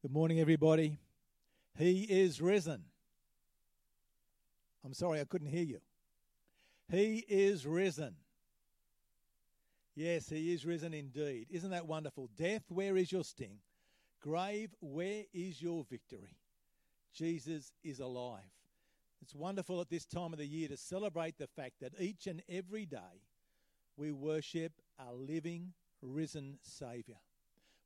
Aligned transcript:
Good 0.00 0.12
morning, 0.12 0.38
everybody. 0.38 0.96
He 1.76 2.02
is 2.02 2.40
risen. 2.40 2.84
I'm 4.84 4.94
sorry, 4.94 5.20
I 5.20 5.24
couldn't 5.24 5.48
hear 5.48 5.64
you. 5.64 5.80
He 6.88 7.24
is 7.28 7.66
risen. 7.66 8.14
Yes, 9.96 10.28
he 10.28 10.54
is 10.54 10.64
risen 10.64 10.94
indeed. 10.94 11.48
Isn't 11.50 11.70
that 11.70 11.88
wonderful? 11.88 12.30
Death, 12.36 12.62
where 12.68 12.96
is 12.96 13.10
your 13.10 13.24
sting? 13.24 13.58
Grave, 14.22 14.70
where 14.78 15.24
is 15.34 15.60
your 15.60 15.82
victory? 15.90 16.36
Jesus 17.12 17.72
is 17.82 17.98
alive. 17.98 18.52
It's 19.20 19.34
wonderful 19.34 19.80
at 19.80 19.90
this 19.90 20.06
time 20.06 20.32
of 20.32 20.38
the 20.38 20.46
year 20.46 20.68
to 20.68 20.76
celebrate 20.76 21.38
the 21.38 21.48
fact 21.48 21.80
that 21.80 21.94
each 21.98 22.28
and 22.28 22.40
every 22.48 22.86
day 22.86 23.26
we 23.96 24.12
worship 24.12 24.74
a 25.00 25.12
living, 25.12 25.72
risen 26.00 26.58
Saviour. 26.62 27.18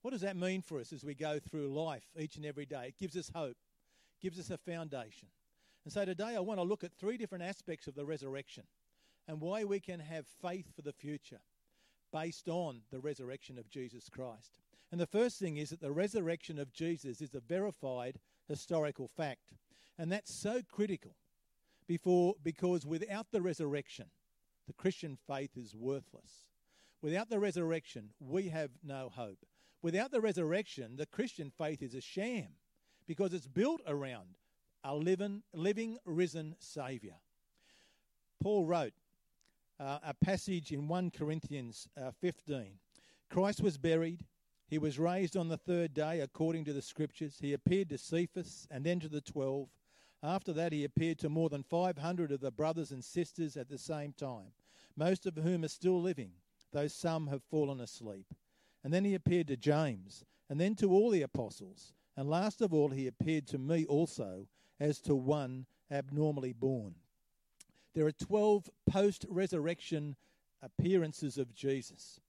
What 0.02 0.10
does 0.10 0.20
that 0.22 0.36
mean 0.36 0.62
for 0.62 0.80
us 0.80 0.92
as 0.92 1.04
we 1.04 1.14
go 1.14 1.38
through 1.38 1.68
life 1.68 2.04
each 2.18 2.36
and 2.36 2.44
every 2.44 2.66
day? 2.66 2.86
It 2.88 2.98
gives 2.98 3.16
us 3.16 3.30
hope, 3.34 3.56
gives 4.20 4.38
us 4.38 4.50
a 4.50 4.58
foundation. 4.58 5.28
And 5.84 5.92
so 5.92 6.04
today 6.04 6.36
I 6.36 6.40
want 6.40 6.58
to 6.58 6.64
look 6.64 6.84
at 6.84 6.92
three 6.92 7.16
different 7.16 7.44
aspects 7.44 7.86
of 7.86 7.94
the 7.94 8.04
resurrection 8.04 8.64
and 9.28 9.40
why 9.40 9.64
we 9.64 9.80
can 9.80 10.00
have 10.00 10.26
faith 10.26 10.66
for 10.74 10.82
the 10.82 10.92
future 10.92 11.40
based 12.12 12.48
on 12.48 12.82
the 12.90 13.00
resurrection 13.00 13.58
of 13.58 13.70
Jesus 13.70 14.08
Christ. 14.08 14.52
And 14.90 15.00
the 15.00 15.06
first 15.06 15.38
thing 15.38 15.56
is 15.56 15.70
that 15.70 15.80
the 15.80 15.92
resurrection 15.92 16.58
of 16.58 16.72
Jesus 16.72 17.20
is 17.20 17.34
a 17.34 17.40
verified 17.40 18.18
historical 18.48 19.08
fact. 19.08 19.54
And 19.98 20.12
that's 20.12 20.34
so 20.34 20.60
critical 20.70 21.16
before, 21.86 22.34
because 22.42 22.84
without 22.84 23.26
the 23.32 23.40
resurrection, 23.40 24.06
the 24.66 24.72
Christian 24.72 25.16
faith 25.26 25.56
is 25.56 25.74
worthless. 25.74 26.46
Without 27.00 27.30
the 27.30 27.38
resurrection, 27.38 28.10
we 28.20 28.48
have 28.50 28.70
no 28.84 29.08
hope. 29.12 29.46
Without 29.82 30.12
the 30.12 30.20
resurrection, 30.20 30.96
the 30.96 31.06
Christian 31.06 31.50
faith 31.50 31.82
is 31.82 31.94
a 31.94 32.00
sham 32.00 32.48
because 33.06 33.34
it's 33.34 33.48
built 33.48 33.80
around 33.86 34.36
a 34.84 34.94
living, 34.94 35.42
living 35.52 35.98
risen 36.04 36.54
Saviour. 36.60 37.16
Paul 38.40 38.66
wrote 38.66 38.94
uh, 39.80 39.98
a 40.04 40.14
passage 40.14 40.72
in 40.72 40.88
1 40.88 41.10
Corinthians 41.10 41.88
uh, 42.00 42.12
15 42.20 42.78
Christ 43.32 43.62
was 43.62 43.78
buried. 43.78 44.26
He 44.68 44.76
was 44.76 44.98
raised 44.98 45.38
on 45.38 45.48
the 45.48 45.56
third 45.56 45.94
day 45.94 46.20
according 46.20 46.66
to 46.66 46.74
the 46.74 46.82
scriptures. 46.82 47.38
He 47.40 47.54
appeared 47.54 47.88
to 47.88 47.96
Cephas 47.96 48.68
and 48.70 48.84
then 48.84 49.00
to 49.00 49.08
the 49.08 49.22
twelve. 49.22 49.70
After 50.22 50.52
that, 50.52 50.70
he 50.70 50.84
appeared 50.84 51.18
to 51.20 51.30
more 51.30 51.48
than 51.48 51.62
500 51.62 52.30
of 52.30 52.40
the 52.40 52.50
brothers 52.50 52.90
and 52.90 53.02
sisters 53.02 53.56
at 53.56 53.70
the 53.70 53.78
same 53.78 54.12
time, 54.12 54.52
most 54.96 55.24
of 55.24 55.34
whom 55.36 55.64
are 55.64 55.68
still 55.68 56.00
living, 56.00 56.32
though 56.72 56.88
some 56.88 57.26
have 57.28 57.42
fallen 57.42 57.80
asleep. 57.80 58.26
And 58.84 58.92
then 58.92 59.04
he 59.04 59.14
appeared 59.14 59.48
to 59.48 59.56
James, 59.56 60.24
and 60.50 60.60
then 60.60 60.74
to 60.76 60.90
all 60.90 61.10
the 61.10 61.22
apostles. 61.22 61.92
And 62.16 62.28
last 62.28 62.60
of 62.60 62.74
all, 62.74 62.90
he 62.90 63.06
appeared 63.06 63.46
to 63.48 63.58
me 63.58 63.84
also, 63.86 64.46
as 64.80 65.00
to 65.00 65.14
one 65.14 65.66
abnormally 65.90 66.52
born. 66.52 66.94
There 67.94 68.06
are 68.06 68.12
12 68.12 68.68
post 68.90 69.26
resurrection 69.28 70.16
appearances 70.62 71.38
of 71.38 71.54
Jesus 71.54 72.20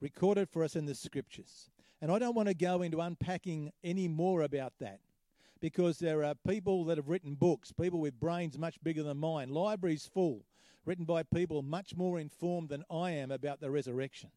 recorded 0.00 0.48
for 0.48 0.64
us 0.64 0.76
in 0.76 0.86
the 0.86 0.94
scriptures. 0.94 1.70
And 2.00 2.10
I 2.10 2.18
don't 2.18 2.34
want 2.34 2.48
to 2.48 2.54
go 2.54 2.82
into 2.82 3.00
unpacking 3.00 3.72
any 3.84 4.08
more 4.08 4.42
about 4.42 4.72
that 4.80 5.00
because 5.60 5.98
there 5.98 6.24
are 6.24 6.34
people 6.34 6.84
that 6.86 6.96
have 6.96 7.08
written 7.08 7.34
books, 7.34 7.72
people 7.72 8.00
with 8.00 8.18
brains 8.18 8.58
much 8.58 8.82
bigger 8.82 9.02
than 9.02 9.18
mine, 9.18 9.50
libraries 9.50 10.08
full, 10.12 10.46
written 10.86 11.04
by 11.04 11.22
people 11.22 11.62
much 11.62 11.94
more 11.94 12.18
informed 12.18 12.70
than 12.70 12.84
I 12.90 13.10
am 13.10 13.30
about 13.30 13.60
the 13.60 13.70
resurrection. 13.70 14.30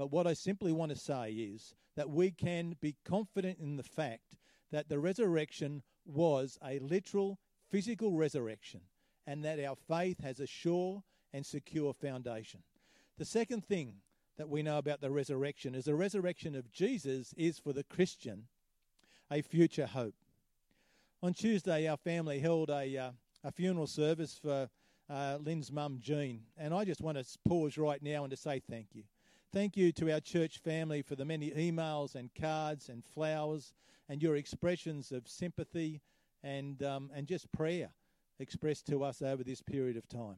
But 0.00 0.12
what 0.12 0.26
I 0.26 0.32
simply 0.32 0.72
want 0.72 0.92
to 0.92 0.96
say 0.96 1.32
is 1.32 1.74
that 1.94 2.08
we 2.08 2.30
can 2.30 2.74
be 2.80 2.96
confident 3.04 3.58
in 3.58 3.76
the 3.76 3.82
fact 3.82 4.38
that 4.72 4.88
the 4.88 4.98
resurrection 4.98 5.82
was 6.06 6.58
a 6.64 6.78
literal 6.78 7.38
physical 7.68 8.16
resurrection 8.16 8.80
and 9.26 9.44
that 9.44 9.62
our 9.62 9.76
faith 9.76 10.22
has 10.22 10.40
a 10.40 10.46
sure 10.46 11.02
and 11.34 11.44
secure 11.44 11.92
foundation. 11.92 12.62
The 13.18 13.26
second 13.26 13.66
thing 13.66 13.96
that 14.38 14.48
we 14.48 14.62
know 14.62 14.78
about 14.78 15.02
the 15.02 15.10
resurrection 15.10 15.74
is 15.74 15.84
the 15.84 15.94
resurrection 15.94 16.54
of 16.54 16.72
Jesus 16.72 17.34
is 17.36 17.58
for 17.58 17.74
the 17.74 17.84
Christian 17.84 18.44
a 19.30 19.42
future 19.42 19.84
hope. 19.84 20.14
On 21.22 21.34
Tuesday, 21.34 21.86
our 21.86 21.98
family 21.98 22.38
held 22.38 22.70
a, 22.70 22.96
uh, 22.96 23.10
a 23.44 23.52
funeral 23.52 23.86
service 23.86 24.40
for 24.42 24.70
uh, 25.10 25.36
Lynn's 25.42 25.70
mum, 25.70 25.98
Jean, 26.00 26.40
and 26.56 26.72
I 26.72 26.86
just 26.86 27.02
want 27.02 27.18
to 27.18 27.38
pause 27.46 27.76
right 27.76 28.02
now 28.02 28.24
and 28.24 28.30
to 28.30 28.36
say 28.38 28.62
thank 28.66 28.86
you. 28.94 29.02
Thank 29.52 29.76
you 29.76 29.90
to 29.94 30.12
our 30.12 30.20
church 30.20 30.58
family 30.58 31.02
for 31.02 31.16
the 31.16 31.24
many 31.24 31.50
emails 31.50 32.14
and 32.14 32.30
cards 32.40 32.88
and 32.88 33.04
flowers 33.04 33.74
and 34.08 34.22
your 34.22 34.36
expressions 34.36 35.10
of 35.10 35.26
sympathy 35.26 36.02
and, 36.44 36.80
um, 36.84 37.10
and 37.12 37.26
just 37.26 37.50
prayer 37.50 37.90
expressed 38.38 38.86
to 38.86 39.02
us 39.02 39.22
over 39.22 39.42
this 39.42 39.60
period 39.60 39.96
of 39.96 40.06
time. 40.06 40.36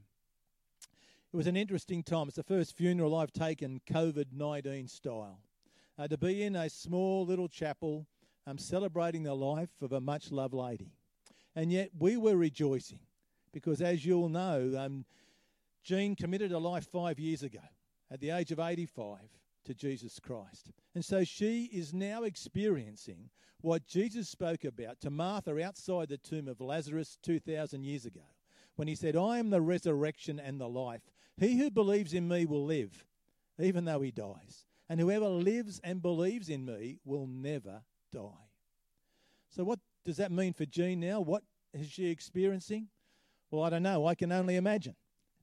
It 1.31 1.37
was 1.37 1.47
an 1.47 1.59
interesting 1.59 2.03
time. 2.03 2.29
It's 2.29 2.39
the 2.39 2.43
first 2.43 2.75
funeral 2.75 3.15
I've 3.15 3.35
taken 3.35 3.83
COVID 3.87 4.33
19 4.33 4.89
style. 4.89 5.41
Uh, 5.99 6.09
to 6.09 6.17
be 6.17 6.43
in 6.43 6.57
a 6.57 6.71
small 6.71 7.27
little 7.27 7.49
chapel 7.49 8.07
um, 8.47 8.57
celebrating 8.57 9.25
the 9.25 9.35
life 9.35 9.83
of 9.83 9.93
a 9.93 10.01
much 10.01 10.33
loved 10.33 10.55
lady. 10.55 10.95
And 11.55 11.71
yet 11.71 11.91
we 11.99 12.17
were 12.17 12.39
rejoicing 12.39 13.01
because, 13.53 13.83
as 13.83 14.07
you'll 14.07 14.31
know, 14.31 14.73
um, 14.79 15.05
Jean 15.85 16.17
committed 16.17 16.51
a 16.51 16.59
life 16.59 16.87
five 16.91 17.19
years 17.19 17.43
ago 17.43 17.61
at 18.13 18.21
the 18.21 18.31
age 18.31 18.53
of 18.53 18.61
85 18.61 19.19
to 19.65 19.75
Jesus 19.75 20.21
Christ. 20.21 20.71
And 20.95 21.05
so 21.05 21.25
she 21.25 21.65
is 21.73 21.95
now 21.95 22.25
experiencing 22.25 23.31
what 23.63 23.87
Jesus 23.87 24.29
spoke 24.29 24.65
about 24.65 25.01
to 25.01 25.11
Martha 25.11 25.65
outside 25.65 26.09
the 26.09 26.19
tomb 26.19 26.49
of 26.49 26.61
Lazarus 26.61 27.17
2,000 27.23 27.85
years 27.85 28.05
ago 28.05 28.21
when 28.77 28.89
he 28.89 28.95
said, 28.95 29.17
I 29.17 29.39
am 29.39 29.51
the 29.51 29.61
resurrection 29.63 30.39
and 30.39 30.61
the 30.61 30.69
life. 30.69 31.03
He 31.39 31.57
who 31.57 31.71
believes 31.71 32.13
in 32.13 32.29
me 32.29 32.45
will 32.45 32.65
live, 32.65 33.07
even 33.59 33.85
though 33.85 34.01
he 34.01 34.11
dies. 34.11 34.67
And 34.89 35.01
whoever 35.01 35.29
lives 35.29 35.81
and 35.83 36.03
believes 36.03 36.51
in 36.51 36.67
me 36.67 36.99
will 37.05 37.27
never 37.27 37.83
die. 38.13 38.49
So, 39.49 39.65
what 39.65 39.79
does 40.05 40.19
that 40.19 40.33
mean 40.33 40.53
for 40.53 40.67
Jean 40.67 41.01
now? 41.01 41.21
What 41.21 41.45
is 41.73 41.89
she 41.89 42.11
experiencing? 42.11 42.89
Well, 43.51 43.63
I 43.63 43.71
don't 43.71 43.83
know. 43.83 44.07
I 44.07 44.15
can 44.15 44.33
only 44.33 44.57
imagine. 44.57 44.97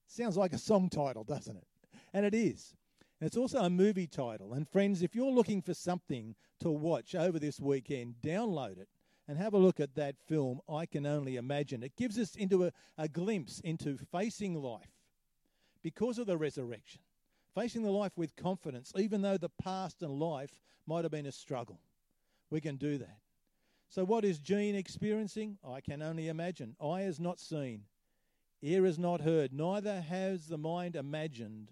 Sounds 0.07 0.38
like 0.38 0.53
a 0.53 0.57
song 0.57 0.90
title, 0.90 1.24
doesn't 1.24 1.56
it? 1.56 1.69
And 2.13 2.25
it 2.25 2.33
is. 2.33 2.75
And 3.19 3.27
it's 3.27 3.37
also 3.37 3.59
a 3.59 3.69
movie 3.69 4.07
title. 4.07 4.53
And 4.53 4.67
friends, 4.67 5.01
if 5.01 5.15
you're 5.15 5.31
looking 5.31 5.61
for 5.61 5.73
something 5.73 6.35
to 6.59 6.69
watch 6.69 7.15
over 7.15 7.39
this 7.39 7.59
weekend, 7.59 8.15
download 8.23 8.77
it 8.77 8.87
and 9.27 9.37
have 9.37 9.53
a 9.53 9.59
look 9.59 9.79
at 9.79 9.95
that 9.95 10.15
film, 10.27 10.59
I 10.67 10.85
Can 10.85 11.05
Only 11.05 11.35
Imagine. 11.35 11.83
It 11.83 11.95
gives 11.95 12.17
us 12.17 12.35
into 12.35 12.65
a, 12.65 12.71
a 12.97 13.07
glimpse 13.07 13.59
into 13.59 13.97
facing 14.11 14.55
life 14.55 14.89
because 15.83 16.17
of 16.17 16.27
the 16.27 16.37
resurrection, 16.37 17.01
facing 17.53 17.83
the 17.83 17.91
life 17.91 18.13
with 18.15 18.35
confidence, 18.35 18.91
even 18.97 19.21
though 19.21 19.37
the 19.37 19.51
past 19.61 20.01
and 20.01 20.19
life 20.19 20.59
might 20.87 21.05
have 21.05 21.11
been 21.11 21.27
a 21.27 21.31
struggle. 21.31 21.79
We 22.49 22.59
can 22.59 22.77
do 22.77 22.97
that. 22.97 23.19
So, 23.89 24.03
what 24.03 24.25
is 24.25 24.39
Jean 24.39 24.75
experiencing? 24.75 25.57
I 25.67 25.81
can 25.81 26.01
only 26.01 26.27
imagine. 26.27 26.75
Eye 26.81 27.01
has 27.01 27.19
not 27.19 27.39
seen, 27.39 27.83
ear 28.61 28.85
has 28.85 28.97
not 28.97 29.21
heard, 29.21 29.53
neither 29.53 30.01
has 30.01 30.47
the 30.47 30.57
mind 30.57 30.95
imagined 30.95 31.71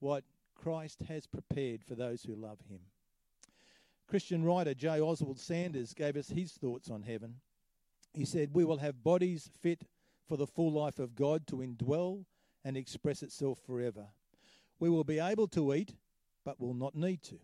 what 0.00 0.24
Christ 0.54 1.02
has 1.08 1.26
prepared 1.26 1.84
for 1.84 1.94
those 1.94 2.22
who 2.22 2.34
love 2.34 2.58
him. 2.68 2.80
Christian 4.08 4.44
writer 4.44 4.74
J. 4.74 5.00
Oswald 5.00 5.38
Sanders 5.38 5.92
gave 5.92 6.16
us 6.16 6.28
his 6.28 6.52
thoughts 6.52 6.90
on 6.90 7.02
heaven. 7.02 7.36
He 8.14 8.24
said, 8.24 8.50
We 8.52 8.64
will 8.64 8.78
have 8.78 9.02
bodies 9.02 9.50
fit 9.60 9.84
for 10.28 10.36
the 10.36 10.46
full 10.46 10.72
life 10.72 10.98
of 10.98 11.14
God 11.14 11.46
to 11.48 11.56
indwell 11.56 12.24
and 12.64 12.76
express 12.76 13.22
itself 13.22 13.58
forever. 13.66 14.06
We 14.78 14.88
will 14.88 15.04
be 15.04 15.18
able 15.18 15.48
to 15.48 15.74
eat, 15.74 15.94
but 16.44 16.60
will 16.60 16.74
not 16.74 16.94
need 16.94 17.22
to. 17.24 17.38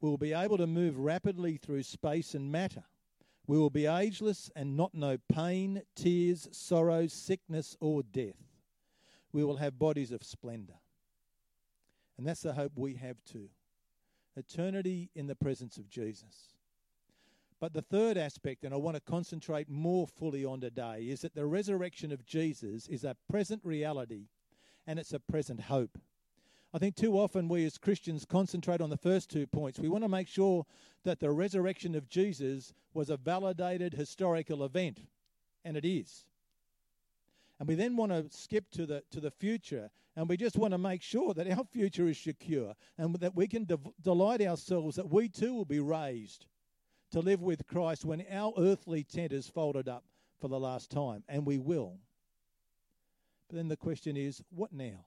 We 0.00 0.10
will 0.10 0.18
be 0.18 0.32
able 0.32 0.58
to 0.58 0.66
move 0.66 0.98
rapidly 0.98 1.56
through 1.56 1.82
space 1.82 2.34
and 2.34 2.52
matter. 2.52 2.84
We 3.46 3.58
will 3.58 3.70
be 3.70 3.86
ageless 3.86 4.50
and 4.56 4.76
not 4.76 4.94
know 4.94 5.18
pain, 5.32 5.82
tears, 5.94 6.48
sorrow, 6.52 7.06
sickness, 7.06 7.76
or 7.80 8.02
death. 8.02 8.36
We 9.32 9.44
will 9.44 9.56
have 9.56 9.78
bodies 9.78 10.12
of 10.12 10.22
splendour. 10.22 10.76
And 12.16 12.26
that's 12.26 12.42
the 12.42 12.52
hope 12.52 12.72
we 12.76 12.94
have 12.94 13.16
too 13.24 13.48
eternity 14.36 15.10
in 15.14 15.28
the 15.28 15.36
presence 15.36 15.76
of 15.76 15.88
Jesus. 15.88 16.54
But 17.60 17.72
the 17.72 17.82
third 17.82 18.16
aspect, 18.18 18.64
and 18.64 18.74
I 18.74 18.76
want 18.76 18.96
to 18.96 19.00
concentrate 19.00 19.70
more 19.70 20.06
fully 20.06 20.44
on 20.44 20.60
today, 20.60 21.06
is 21.08 21.20
that 21.20 21.34
the 21.34 21.46
resurrection 21.46 22.10
of 22.12 22.26
Jesus 22.26 22.88
is 22.88 23.04
a 23.04 23.16
present 23.30 23.60
reality 23.64 24.26
and 24.86 24.98
it's 24.98 25.12
a 25.12 25.20
present 25.20 25.60
hope. 25.60 25.98
I 26.74 26.78
think 26.78 26.96
too 26.96 27.16
often 27.16 27.48
we 27.48 27.64
as 27.64 27.78
Christians 27.78 28.24
concentrate 28.24 28.80
on 28.80 28.90
the 28.90 28.96
first 28.96 29.30
two 29.30 29.46
points. 29.46 29.78
We 29.78 29.88
want 29.88 30.02
to 30.02 30.08
make 30.08 30.26
sure 30.26 30.66
that 31.04 31.20
the 31.20 31.30
resurrection 31.30 31.94
of 31.94 32.08
Jesus 32.08 32.74
was 32.92 33.10
a 33.10 33.16
validated 33.16 33.94
historical 33.94 34.64
event, 34.64 35.00
and 35.64 35.76
it 35.76 35.84
is. 35.84 36.26
And 37.58 37.68
we 37.68 37.74
then 37.74 37.96
want 37.96 38.10
to 38.10 38.26
skip 38.36 38.70
to 38.72 38.84
the, 38.84 39.02
to 39.10 39.20
the 39.20 39.30
future, 39.30 39.90
and 40.16 40.28
we 40.28 40.36
just 40.36 40.56
want 40.56 40.72
to 40.72 40.78
make 40.78 41.02
sure 41.02 41.34
that 41.34 41.50
our 41.50 41.64
future 41.64 42.08
is 42.08 42.18
secure 42.18 42.74
and 42.98 43.14
that 43.16 43.36
we 43.36 43.46
can 43.46 43.64
de- 43.64 43.78
delight 44.02 44.42
ourselves 44.42 44.96
that 44.96 45.10
we 45.10 45.28
too 45.28 45.54
will 45.54 45.64
be 45.64 45.80
raised 45.80 46.46
to 47.12 47.20
live 47.20 47.42
with 47.42 47.66
Christ 47.66 48.04
when 48.04 48.24
our 48.30 48.52
earthly 48.58 49.04
tent 49.04 49.32
is 49.32 49.48
folded 49.48 49.88
up 49.88 50.04
for 50.40 50.48
the 50.48 50.58
last 50.58 50.90
time, 50.90 51.22
and 51.28 51.46
we 51.46 51.58
will. 51.58 51.98
But 53.48 53.56
then 53.56 53.68
the 53.68 53.76
question 53.76 54.16
is, 54.16 54.42
what 54.50 54.72
now? 54.72 55.04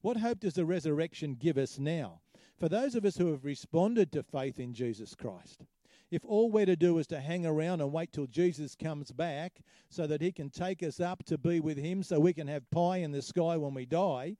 What 0.00 0.16
hope 0.16 0.40
does 0.40 0.54
the 0.54 0.64
resurrection 0.64 1.34
give 1.34 1.58
us 1.58 1.78
now? 1.78 2.20
For 2.58 2.68
those 2.68 2.94
of 2.94 3.04
us 3.04 3.16
who 3.16 3.32
have 3.32 3.44
responded 3.44 4.12
to 4.12 4.22
faith 4.22 4.60
in 4.60 4.74
Jesus 4.74 5.14
Christ, 5.14 5.64
if 6.12 6.26
all 6.26 6.50
we're 6.50 6.66
to 6.66 6.76
do 6.76 6.98
is 6.98 7.06
to 7.06 7.18
hang 7.18 7.46
around 7.46 7.80
and 7.80 7.90
wait 7.90 8.12
till 8.12 8.26
Jesus 8.26 8.74
comes 8.74 9.10
back 9.10 9.62
so 9.88 10.06
that 10.06 10.20
he 10.20 10.30
can 10.30 10.50
take 10.50 10.82
us 10.82 11.00
up 11.00 11.24
to 11.24 11.38
be 11.38 11.58
with 11.58 11.78
him 11.78 12.02
so 12.02 12.20
we 12.20 12.34
can 12.34 12.46
have 12.48 12.70
pie 12.70 12.98
in 12.98 13.12
the 13.12 13.22
sky 13.22 13.56
when 13.56 13.72
we 13.72 13.86
die, 13.86 14.36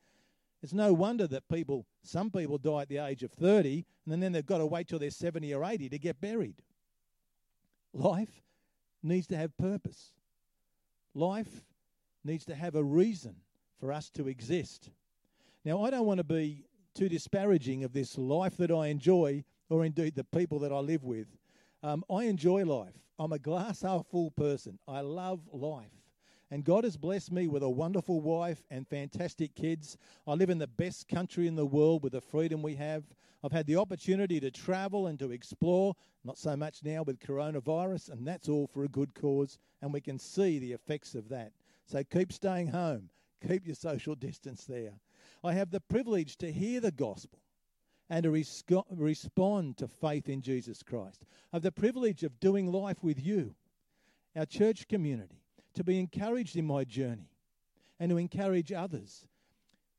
it's 0.62 0.74
no 0.74 0.92
wonder 0.92 1.26
that 1.26 1.48
people, 1.48 1.86
some 2.02 2.30
people 2.30 2.58
die 2.58 2.82
at 2.82 2.90
the 2.90 2.98
age 2.98 3.22
of 3.22 3.32
30 3.32 3.86
and 4.06 4.22
then 4.22 4.32
they've 4.32 4.44
got 4.44 4.58
to 4.58 4.66
wait 4.66 4.86
till 4.86 4.98
they're 4.98 5.10
70 5.10 5.54
or 5.54 5.64
80 5.64 5.88
to 5.88 5.98
get 5.98 6.20
buried. 6.20 6.56
Life 7.94 8.42
needs 9.02 9.26
to 9.28 9.36
have 9.38 9.56
purpose. 9.56 10.12
Life 11.14 11.64
needs 12.22 12.44
to 12.44 12.54
have 12.54 12.74
a 12.74 12.84
reason 12.84 13.36
for 13.80 13.94
us 13.94 14.10
to 14.10 14.28
exist. 14.28 14.90
Now, 15.64 15.82
I 15.82 15.88
don't 15.90 16.06
want 16.06 16.18
to 16.18 16.24
be 16.24 16.66
too 16.94 17.08
disparaging 17.08 17.82
of 17.82 17.94
this 17.94 18.18
life 18.18 18.58
that 18.58 18.70
I 18.70 18.88
enjoy 18.88 19.42
or 19.70 19.86
indeed 19.86 20.16
the 20.16 20.24
people 20.24 20.58
that 20.58 20.70
I 20.70 20.78
live 20.80 21.02
with. 21.02 21.28
Um, 21.82 22.04
I 22.08 22.24
enjoy 22.24 22.64
life. 22.64 22.94
I'm 23.18 23.32
a 23.32 23.38
glass 23.38 23.82
half 23.82 24.06
full 24.06 24.30
person. 24.30 24.78
I 24.86 25.00
love 25.00 25.40
life. 25.52 25.90
And 26.50 26.64
God 26.64 26.84
has 26.84 26.96
blessed 26.96 27.32
me 27.32 27.48
with 27.48 27.62
a 27.62 27.70
wonderful 27.70 28.20
wife 28.20 28.62
and 28.70 28.86
fantastic 28.86 29.54
kids. 29.54 29.96
I 30.26 30.34
live 30.34 30.50
in 30.50 30.58
the 30.58 30.66
best 30.66 31.08
country 31.08 31.46
in 31.48 31.56
the 31.56 31.66
world 31.66 32.02
with 32.02 32.12
the 32.12 32.20
freedom 32.20 32.62
we 32.62 32.74
have. 32.76 33.04
I've 33.42 33.52
had 33.52 33.66
the 33.66 33.76
opportunity 33.76 34.38
to 34.38 34.50
travel 34.50 35.08
and 35.08 35.18
to 35.18 35.32
explore, 35.32 35.96
not 36.24 36.38
so 36.38 36.54
much 36.56 36.84
now 36.84 37.02
with 37.02 37.18
coronavirus, 37.18 38.10
and 38.10 38.26
that's 38.26 38.48
all 38.48 38.68
for 38.68 38.84
a 38.84 38.88
good 38.88 39.14
cause, 39.14 39.58
and 39.80 39.92
we 39.92 40.00
can 40.00 40.18
see 40.18 40.58
the 40.58 40.72
effects 40.72 41.14
of 41.14 41.28
that. 41.30 41.52
So 41.86 42.04
keep 42.04 42.32
staying 42.32 42.68
home, 42.68 43.08
keep 43.46 43.66
your 43.66 43.74
social 43.74 44.14
distance 44.28 44.64
there. 44.64 44.92
I 45.42 45.54
have 45.54 45.70
the 45.70 45.80
privilege 45.80 46.36
to 46.36 46.52
hear 46.52 46.80
the 46.80 46.92
gospel 46.92 47.41
and 48.12 48.24
to 48.24 48.28
resco- 48.30 48.84
respond 48.90 49.78
to 49.78 49.88
faith 49.88 50.28
in 50.28 50.42
Jesus 50.42 50.82
Christ. 50.82 51.24
Have 51.50 51.62
the 51.62 51.72
privilege 51.72 52.24
of 52.24 52.38
doing 52.40 52.70
life 52.70 53.02
with 53.02 53.18
you, 53.24 53.54
our 54.36 54.44
church 54.44 54.86
community, 54.86 55.40
to 55.72 55.82
be 55.82 55.98
encouraged 55.98 56.54
in 56.54 56.66
my 56.66 56.84
journey 56.84 57.30
and 57.98 58.10
to 58.10 58.18
encourage 58.18 58.70
others. 58.70 59.26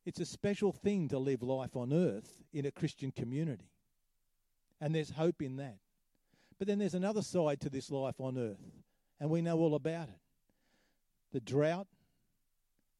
It's 0.06 0.20
a 0.20 0.28
special 0.28 0.72
thing 0.72 1.08
to 1.08 1.18
live 1.18 1.42
life 1.42 1.76
on 1.76 1.92
earth 1.92 2.38
in 2.54 2.68
a 2.68 2.72
Christian 2.72 3.10
community. 3.10 3.72
And 4.80 4.94
there's 4.94 5.10
hope 5.10 5.42
in 5.42 5.56
that. 5.56 5.80
But 6.60 6.68
then 6.68 6.78
there's 6.78 6.94
another 6.94 7.24
side 7.24 7.62
to 7.62 7.70
this 7.72 7.90
life 7.90 8.22
on 8.22 8.38
earth, 8.38 8.62
and 9.20 9.32
we 9.32 9.42
know 9.42 9.58
all 9.58 9.74
about 9.74 10.10
it 10.10 10.20
the 11.32 11.40
drought, 11.40 11.88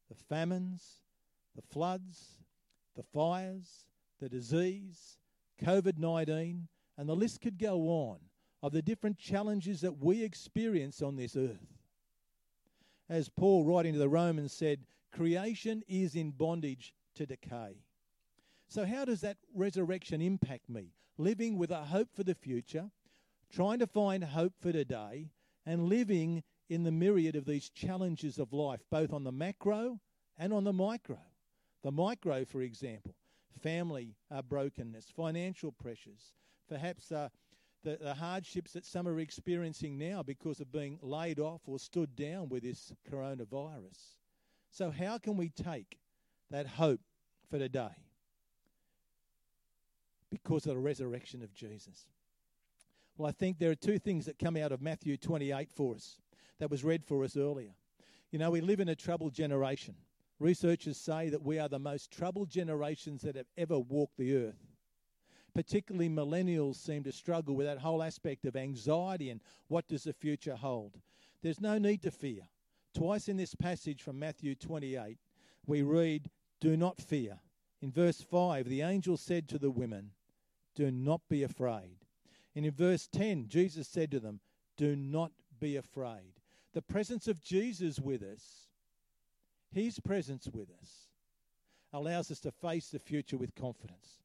the 0.08 0.16
famines, 0.28 1.02
the 1.54 1.62
floods, 1.62 2.30
the 2.96 3.04
fires, 3.04 3.86
the 4.20 4.28
disease, 4.28 5.18
COVID 5.62 5.98
19, 5.98 6.68
and 6.96 7.08
the 7.08 7.16
list 7.16 7.40
could 7.40 7.58
go 7.58 7.88
on 7.88 8.18
of 8.62 8.72
the 8.72 8.82
different 8.82 9.18
challenges 9.18 9.80
that 9.82 9.98
we 9.98 10.22
experience 10.22 11.02
on 11.02 11.16
this 11.16 11.36
earth. 11.36 11.66
As 13.08 13.28
Paul, 13.28 13.64
writing 13.64 13.92
to 13.92 13.98
the 13.98 14.08
Romans, 14.08 14.52
said, 14.52 14.86
creation 15.12 15.82
is 15.86 16.14
in 16.14 16.30
bondage 16.30 16.94
to 17.14 17.26
decay. 17.26 17.76
So, 18.68 18.86
how 18.86 19.04
does 19.04 19.20
that 19.20 19.36
resurrection 19.54 20.22
impact 20.22 20.68
me? 20.68 20.94
Living 21.18 21.58
with 21.58 21.70
a 21.70 21.84
hope 21.84 22.08
for 22.14 22.24
the 22.24 22.34
future, 22.34 22.90
trying 23.52 23.78
to 23.80 23.86
find 23.86 24.24
hope 24.24 24.54
for 24.58 24.72
today, 24.72 25.28
and 25.66 25.88
living 25.88 26.42
in 26.68 26.82
the 26.82 26.90
myriad 26.90 27.36
of 27.36 27.44
these 27.44 27.68
challenges 27.68 28.38
of 28.38 28.52
life, 28.52 28.80
both 28.90 29.12
on 29.12 29.24
the 29.24 29.32
macro 29.32 30.00
and 30.38 30.52
on 30.52 30.64
the 30.64 30.72
micro. 30.72 31.18
The 31.82 31.92
micro, 31.92 32.44
for 32.44 32.62
example, 32.62 33.14
family 33.62 34.16
uh, 34.30 34.42
brokenness, 34.42 35.12
financial 35.16 35.72
pressures, 35.72 36.32
perhaps 36.68 37.12
uh, 37.12 37.28
the, 37.82 37.98
the 38.00 38.14
hardships 38.14 38.72
that 38.72 38.84
some 38.84 39.06
are 39.06 39.20
experiencing 39.20 39.98
now 39.98 40.22
because 40.22 40.60
of 40.60 40.72
being 40.72 40.98
laid 41.02 41.38
off 41.38 41.60
or 41.66 41.78
stood 41.78 42.16
down 42.16 42.48
with 42.48 42.62
this 42.62 42.92
coronavirus. 43.10 44.16
So, 44.70 44.90
how 44.90 45.18
can 45.18 45.36
we 45.36 45.50
take 45.50 45.98
that 46.50 46.66
hope 46.66 47.00
for 47.50 47.58
today? 47.58 47.94
Because 50.30 50.66
of 50.66 50.74
the 50.74 50.80
resurrection 50.80 51.42
of 51.42 51.54
Jesus. 51.54 52.06
Well, 53.16 53.28
I 53.28 53.32
think 53.32 53.58
there 53.58 53.70
are 53.70 53.76
two 53.76 53.98
things 53.98 54.26
that 54.26 54.38
come 54.38 54.56
out 54.56 54.72
of 54.72 54.82
Matthew 54.82 55.16
28 55.16 55.70
for 55.70 55.94
us 55.94 56.16
that 56.58 56.70
was 56.70 56.82
read 56.82 57.04
for 57.04 57.22
us 57.22 57.36
earlier. 57.36 57.74
You 58.32 58.38
know, 58.40 58.50
we 58.50 58.60
live 58.60 58.80
in 58.80 58.88
a 58.88 58.96
troubled 58.96 59.32
generation. 59.32 59.94
Researchers 60.40 60.98
say 60.98 61.28
that 61.28 61.42
we 61.42 61.58
are 61.58 61.68
the 61.68 61.78
most 61.78 62.10
troubled 62.10 62.50
generations 62.50 63.22
that 63.22 63.36
have 63.36 63.46
ever 63.56 63.78
walked 63.78 64.16
the 64.16 64.36
earth. 64.36 64.74
Particularly 65.54 66.08
millennials 66.08 66.76
seem 66.76 67.04
to 67.04 67.12
struggle 67.12 67.54
with 67.54 67.66
that 67.66 67.78
whole 67.78 68.02
aspect 68.02 68.44
of 68.44 68.56
anxiety 68.56 69.30
and 69.30 69.40
what 69.68 69.86
does 69.86 70.04
the 70.04 70.12
future 70.12 70.56
hold. 70.56 70.98
There's 71.42 71.60
no 71.60 71.78
need 71.78 72.02
to 72.02 72.10
fear. 72.10 72.48
Twice 72.94 73.28
in 73.28 73.36
this 73.36 73.54
passage 73.54 74.02
from 74.02 74.18
Matthew 74.18 74.54
28, 74.56 75.18
we 75.66 75.82
read, 75.82 76.30
Do 76.60 76.76
not 76.76 77.00
fear. 77.00 77.38
In 77.80 77.92
verse 77.92 78.20
5, 78.20 78.68
the 78.68 78.82
angel 78.82 79.16
said 79.16 79.48
to 79.48 79.58
the 79.58 79.70
women, 79.70 80.10
Do 80.74 80.90
not 80.90 81.20
be 81.28 81.42
afraid. 81.42 81.98
And 82.56 82.64
in 82.64 82.72
verse 82.72 83.08
10, 83.12 83.48
Jesus 83.48 83.86
said 83.86 84.10
to 84.10 84.20
them, 84.20 84.40
Do 84.76 84.96
not 84.96 85.32
be 85.60 85.76
afraid. 85.76 86.40
The 86.72 86.82
presence 86.82 87.28
of 87.28 87.40
Jesus 87.42 88.00
with 88.00 88.22
us 88.22 88.68
his 89.74 89.98
presence 90.00 90.48
with 90.52 90.68
us 90.80 91.08
allows 91.92 92.30
us 92.30 92.40
to 92.40 92.50
face 92.50 92.88
the 92.88 92.98
future 92.98 93.36
with 93.36 93.54
confidence. 93.54 94.20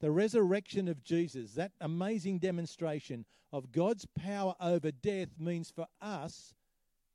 The 0.00 0.10
resurrection 0.10 0.88
of 0.88 1.02
Jesus, 1.02 1.52
that 1.54 1.72
amazing 1.80 2.38
demonstration 2.38 3.24
of 3.52 3.72
God's 3.72 4.06
power 4.18 4.54
over 4.60 4.90
death, 4.90 5.28
means 5.38 5.70
for 5.70 5.86
us 6.00 6.54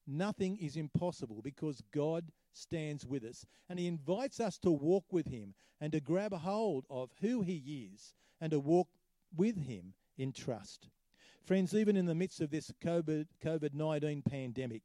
nothing 0.06 0.58
is 0.58 0.76
impossible 0.76 1.42
because 1.44 1.82
God 1.92 2.32
stands 2.54 3.06
with 3.06 3.24
us. 3.24 3.46
And 3.70 3.80
He 3.80 3.88
invites 3.88 4.40
us 4.40 4.58
to 4.60 4.72
walk 4.72 5.06
with 5.12 5.28
Him 5.28 5.56
and 5.82 5.92
to 5.94 6.00
grab 6.00 6.34
a 6.34 6.38
hold 6.38 6.86
of 6.90 7.10
who 7.22 7.42
He 7.42 7.90
is 7.94 8.14
and 8.40 8.52
to 8.52 8.60
walk 8.60 8.90
with 9.36 9.58
Him 9.58 9.94
in 10.18 10.32
trust. 10.32 10.90
Friends, 11.44 11.74
even 11.74 11.96
in 11.96 12.06
the 12.06 12.16
midst 12.16 12.42
of 12.42 12.50
this 12.50 12.72
COVID 12.84 13.74
19 13.74 14.22
pandemic, 14.24 14.84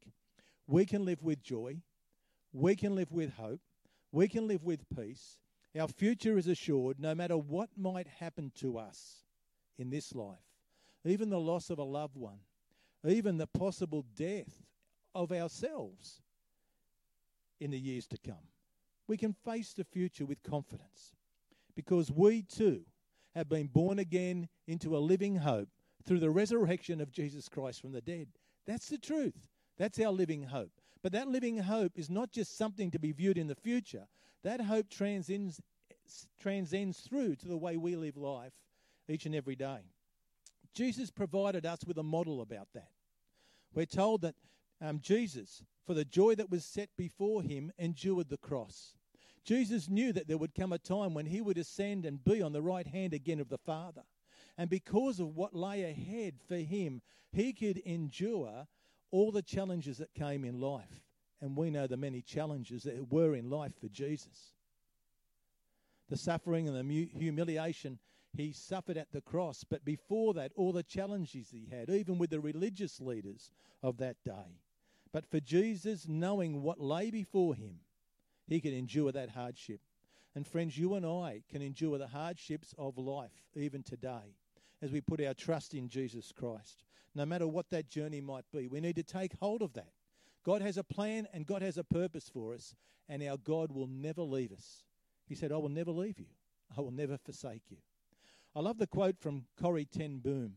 we 0.66 0.85
can 0.87 1.04
live 1.04 1.23
with 1.23 1.42
joy 1.42 1.76
we 2.52 2.76
can 2.76 2.95
live 2.95 3.12
with 3.12 3.35
hope. 3.35 3.61
We 4.12 4.28
can 4.28 4.49
live 4.49 4.64
with 4.64 4.88
peace. 4.95 5.38
Our 5.78 5.88
future 5.88 6.37
is 6.37 6.49
assured 6.49 6.99
no 6.99 7.14
matter 7.14 7.37
what 7.37 7.71
might 7.76 8.09
happen 8.19 8.50
to 8.57 8.78
us 8.78 9.25
in 9.78 9.90
this 9.90 10.14
life, 10.14 10.38
even 11.04 11.30
the 11.30 11.38
loss 11.40 11.71
of 11.71 11.78
a 11.78 11.85
loved 11.85 12.16
one, 12.16 12.40
even 13.07 13.38
the 13.38 13.47
possible 13.47 14.04
death 14.16 14.62
of 15.14 15.30
ourselves 15.30 16.23
in 17.61 17.71
the 17.71 17.78
years 17.78 18.07
to 18.09 18.19
come. 18.19 18.49
We 19.07 19.16
can 19.16 19.33
face 19.33 19.73
the 19.73 19.85
future 19.85 20.26
with 20.26 20.42
confidence 20.42 21.14
because 21.75 22.11
we 22.11 22.42
too 22.42 22.83
have 23.35 23.49
been 23.49 23.69
born 23.69 23.99
again 23.99 24.49
into 24.66 24.97
a 24.97 24.99
living 24.99 25.37
hope 25.37 25.69
through 26.04 26.21
the 26.21 26.30
resurrection 26.30 27.00
of 27.00 27.12
Jesus 27.12 27.49
Christ 27.49 27.80
from 27.80 27.92
the 27.92 28.00
dead. 28.00 28.28
That's 28.66 28.88
the 28.88 28.99
truth. 28.99 29.49
That's 29.78 30.00
our 30.00 30.12
living 30.12 30.45
hope. 30.45 30.79
But 31.02 31.12
that 31.12 31.28
living 31.28 31.59
hope 31.59 31.99
is 31.99 32.11
not 32.11 32.30
just 32.30 32.57
something 32.57 32.90
to 32.90 32.99
be 32.99 33.12
viewed 33.12 33.38
in 33.38 33.47
the 33.47 33.54
future. 33.54 34.07
That 34.42 34.61
hope 34.61 34.88
transcends, 34.90 35.61
transcends 36.40 37.00
through 37.00 37.37
to 37.37 37.49
the 37.49 37.57
way 37.57 37.76
we 37.76 37.97
live 37.97 38.16
life 38.16 38.52
each 39.09 39.26
and 39.26 39.35
every 39.35 39.57
day. 39.57 39.80
Jesus 40.75 41.11
provided 41.11 41.66
us 41.66 41.85
with 41.87 41.99
a 41.99 42.02
model 42.02 42.42
about 42.42 42.69
that. 42.75 42.90
We're 43.75 43.87
told 43.87 44.23
that 44.23 44.35
um, 44.80 45.00
Jesus, 45.00 45.62
for 45.87 45.95
the 45.95 46.04
joy 46.04 46.35
that 46.37 46.50
was 46.50 46.64
set 46.64 46.88
before 46.97 47.42
him, 47.42 47.73
endured 47.78 48.28
the 48.28 48.37
cross. 48.37 48.97
Jesus 49.45 49.88
knew 49.88 50.12
that 50.12 50.28
there 50.28 50.38
would 50.38 50.54
come 50.54 50.73
a 50.73 50.78
time 50.78 51.14
when 51.14 51.26
he 51.26 51.40
would 51.40 51.59
ascend 51.59 52.04
and 52.04 52.25
be 52.25 52.42
on 52.42 52.52
the 52.52 52.62
right 52.62 52.87
hand 52.87 53.14
again 53.14 53.40
of 53.40 53.49
the 53.49 53.59
Father. 53.59 54.02
And 54.59 54.69
because 54.69 55.21
of 55.21 55.37
what 55.37 55.54
lay 55.54 55.85
ahead 55.85 56.35
for 56.47 56.57
him, 56.57 57.00
he 57.33 57.52
could 57.52 57.78
endure 57.78 58.66
all 59.11 59.33
the 59.33 59.43
challenges 59.43 59.99
that 59.99 60.14
came 60.14 60.45
in 60.45 60.61
life. 60.61 61.02
And 61.40 61.57
we 61.57 61.71
know 61.71 61.87
the 61.87 61.97
many 61.97 62.21
challenges 62.21 62.83
that 62.83 63.11
were 63.11 63.35
in 63.35 63.49
life 63.49 63.73
for 63.81 63.88
Jesus. 63.88 64.52
The 66.09 66.17
suffering 66.17 66.69
and 66.69 66.76
the 66.76 67.09
humiliation 67.19 67.99
he 68.37 68.52
suffered 68.52 68.97
at 68.97 69.11
the 69.12 69.21
cross, 69.21 69.64
but 69.64 69.85
before 69.85 70.35
that, 70.35 70.52
all 70.55 70.73
the 70.73 70.83
challenges 70.83 71.50
he 71.50 71.67
had, 71.71 71.90
even 71.90 72.19
with 72.19 72.31
the 72.31 72.40
religious 72.40 73.00
leaders 73.00 73.50
of 73.83 73.97
that 73.99 74.23
day. 74.25 74.61
But 75.12 75.26
for 75.26 75.40
Jesus, 75.40 76.07
knowing 76.07 76.62
what 76.62 76.81
lay 76.81 77.11
before 77.11 77.55
him, 77.55 77.81
he 78.47 78.61
could 78.61 78.73
endure 78.73 79.11
that 79.12 79.31
hardship. 79.31 79.81
And 80.35 80.47
friends, 80.47 80.79
you 80.79 80.95
and 80.95 81.05
I 81.05 81.43
can 81.50 81.62
endure 81.62 81.99
the 81.99 82.07
hardships 82.07 82.73
of 82.79 82.99
life 82.99 83.33
even 83.57 83.83
today. 83.83 84.37
as 84.83 84.90
we 84.90 85.00
put 85.00 85.23
our 85.23 85.35
trust 85.35 85.75
in 85.75 85.88
Jesus 85.88 86.33
Christ. 86.33 86.85
No 87.14 87.26
matter 87.26 87.47
what 87.47 87.71
that 87.71 87.88
journey 87.88 88.21
might 88.21 88.45
be, 88.52 88.69
we 88.69 88.81
need 88.81 88.97
to 88.97 89.02
take 89.02 89.33
hold 89.40 89.62
of 89.62 89.73
that. 89.75 89.93
God 90.45 90.62
has 90.62 90.76
a 90.76 90.85
plan 90.85 91.26
and 91.33 91.47
God 91.47 91.62
has 91.62 91.76
a 91.76 91.85
purpose 91.85 92.31
for 92.33 92.55
us, 92.55 92.75
and 93.09 93.23
our 93.23 93.37
God 93.37 93.73
will 93.73 93.88
never 93.88 94.23
leave 94.23 94.52
us. 94.52 94.85
He 95.26 95.35
said, 95.35 95.52
I 95.52 95.57
will 95.57 95.69
never 95.69 95.90
leave 95.90 96.19
you, 96.19 96.26
I 96.76 96.81
will 96.81 96.93
never 96.93 97.19
forsake 97.19 97.71
you. 97.71 97.79
I 98.55 98.61
love 98.61 98.79
the 98.79 98.87
quote 98.87 99.19
from 99.19 99.47
Corrie 99.61 99.85
Ten 99.85 100.19
Boom 100.19 100.57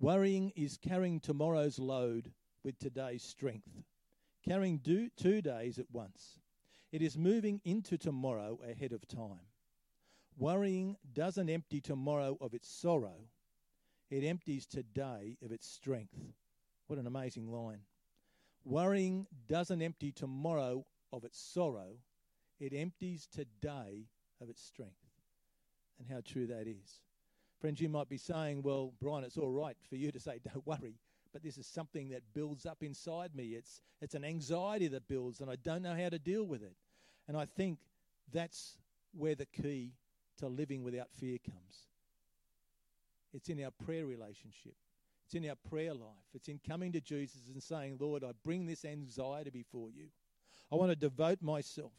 Worrying 0.00 0.52
is 0.56 0.76
carrying 0.76 1.20
tomorrow's 1.20 1.78
load 1.78 2.32
with 2.64 2.78
today's 2.78 3.22
strength, 3.22 3.82
carrying 4.44 4.78
do, 4.78 5.08
two 5.16 5.40
days 5.40 5.78
at 5.78 5.90
once. 5.92 6.38
It 6.90 7.02
is 7.02 7.16
moving 7.16 7.60
into 7.64 7.96
tomorrow 7.96 8.58
ahead 8.68 8.92
of 8.92 9.06
time. 9.06 9.46
Worrying 10.36 10.96
doesn't 11.12 11.48
empty 11.48 11.80
tomorrow 11.80 12.36
of 12.40 12.54
its 12.54 12.68
sorrow, 12.68 13.28
it 14.12 14.24
empties 14.24 14.66
today 14.66 15.38
of 15.42 15.52
its 15.52 15.66
strength. 15.66 16.20
What 16.86 16.98
an 16.98 17.06
amazing 17.06 17.50
line. 17.50 17.80
Worrying 18.62 19.26
doesn't 19.48 19.80
empty 19.80 20.12
tomorrow 20.12 20.84
of 21.14 21.24
its 21.24 21.40
sorrow, 21.40 21.96
it 22.60 22.74
empties 22.74 23.26
today 23.26 24.04
of 24.38 24.50
its 24.50 24.62
strength. 24.62 24.92
And 25.98 26.06
how 26.10 26.20
true 26.26 26.46
that 26.48 26.66
is. 26.66 27.00
Friends, 27.58 27.80
you 27.80 27.88
might 27.88 28.10
be 28.10 28.18
saying, 28.18 28.62
well, 28.62 28.92
Brian, 29.00 29.24
it's 29.24 29.38
all 29.38 29.50
right 29.50 29.76
for 29.88 29.96
you 29.96 30.12
to 30.12 30.20
say, 30.20 30.40
don't 30.52 30.66
worry, 30.66 30.98
but 31.32 31.42
this 31.42 31.56
is 31.56 31.66
something 31.66 32.10
that 32.10 32.34
builds 32.34 32.66
up 32.66 32.82
inside 32.82 33.34
me. 33.34 33.54
It's, 33.54 33.80
it's 34.02 34.14
an 34.14 34.26
anxiety 34.26 34.88
that 34.88 35.08
builds, 35.08 35.40
and 35.40 35.50
I 35.50 35.56
don't 35.56 35.80
know 35.80 35.96
how 35.96 36.10
to 36.10 36.18
deal 36.18 36.44
with 36.44 36.62
it. 36.62 36.76
And 37.28 37.36
I 37.36 37.46
think 37.46 37.78
that's 38.30 38.76
where 39.14 39.34
the 39.34 39.46
key 39.46 39.94
to 40.36 40.48
living 40.48 40.82
without 40.82 41.08
fear 41.12 41.38
comes. 41.38 41.86
It's 43.32 43.48
in 43.48 43.62
our 43.64 43.70
prayer 43.70 44.06
relationship. 44.06 44.74
It's 45.24 45.34
in 45.34 45.48
our 45.48 45.56
prayer 45.70 45.94
life. 45.94 46.28
It's 46.34 46.48
in 46.48 46.60
coming 46.66 46.92
to 46.92 47.00
Jesus 47.00 47.40
and 47.52 47.62
saying, 47.62 47.96
Lord, 48.00 48.24
I 48.24 48.32
bring 48.44 48.66
this 48.66 48.84
anxiety 48.84 49.50
before 49.50 49.90
you. 49.90 50.08
I 50.70 50.76
want 50.76 50.90
to 50.90 50.96
devote 50.96 51.42
myself 51.42 51.92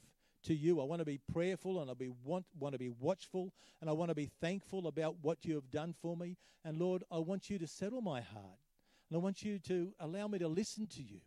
to 0.44 0.54
you. 0.54 0.82
I 0.82 0.84
want 0.84 1.00
to 1.00 1.06
be 1.06 1.20
prayerful 1.32 1.82
and 1.82 1.90
I 1.90 1.94
be 1.94 2.10
want, 2.24 2.46
want 2.60 2.74
to 2.74 2.80
be 2.80 2.90
watchful 2.90 3.54
and 3.82 3.90
I 3.90 3.94
want 3.94 4.10
to 4.10 4.16
be 4.16 4.30
thankful 4.42 4.88
about 4.88 5.16
what 5.22 5.46
you 5.46 5.56
have 5.56 5.72
done 5.72 5.96
for 6.02 6.16
me. 6.16 6.38
And 6.66 6.80
Lord, 6.80 7.04
I 7.12 7.20
want 7.20 7.50
you 7.50 7.58
to 7.60 7.68
settle 7.68 8.02
my 8.02 8.22
heart. 8.22 8.60
And 9.10 9.18
I 9.18 9.24
want 9.24 9.44
you 9.44 9.60
to 9.60 9.94
allow 10.00 10.28
me 10.28 10.40
to 10.40 10.48
listen 10.48 10.88
to 10.88 11.04
you 11.04 11.22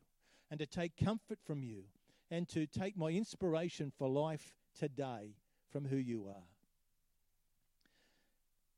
and 0.51 0.59
to 0.61 0.67
take 0.67 0.97
comfort 0.97 1.39
from 1.45 1.63
you 1.63 1.85
and 2.31 2.49
to 2.49 2.67
take 2.67 2.97
my 2.97 3.11
inspiration 3.11 3.93
for 3.97 4.09
life 4.09 4.55
today 4.79 5.37
from 5.71 5.85
who 5.85 5.97
you 5.97 6.27
are. 6.29 6.56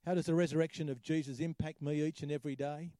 How 0.05 0.15
does 0.15 0.27
the 0.27 0.35
resurrection 0.35 0.89
of 0.89 1.03
Jesus 1.03 1.41
impact 1.41 1.83
me 1.83 2.03
each 2.03 2.23
and 2.23 2.33
every 2.33 2.57
day? 2.57 2.93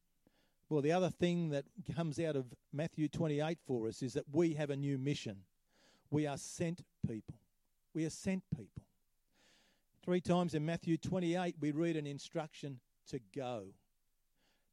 Well, 0.69 0.81
the 0.81 0.91
other 0.91 1.09
thing 1.09 1.49
that 1.49 1.65
comes 1.95 2.19
out 2.19 2.35
of 2.35 2.45
Matthew 2.71 3.07
28 3.07 3.57
for 3.65 3.87
us 3.87 4.03
is 4.03 4.13
that 4.13 4.25
we 4.31 4.53
have 4.53 4.69
a 4.69 4.75
new 4.75 4.99
mission. 4.99 5.37
We 6.11 6.27
are 6.27 6.37
sent 6.37 6.83
people. 7.07 7.35
We 7.93 8.05
are 8.05 8.11
sent 8.11 8.43
people. 8.55 8.83
Three 10.03 10.21
times 10.21 10.53
in 10.53 10.65
Matthew 10.65 10.97
28, 10.97 11.55
we 11.59 11.71
read 11.71 11.95
an 11.95 12.05
instruction 12.05 12.79
to 13.09 13.19
go. 13.35 13.65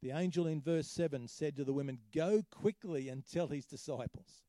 The 0.03 0.11
angel 0.11 0.47
in 0.47 0.61
verse 0.61 0.87
7 0.87 1.27
said 1.29 1.57
to 1.57 1.65
the 1.65 1.73
women, 1.73 1.99
Go 2.15 2.43
quickly 2.51 3.09
and 3.09 3.25
tell 3.27 3.49
his 3.49 3.65
disciples. 3.65 4.43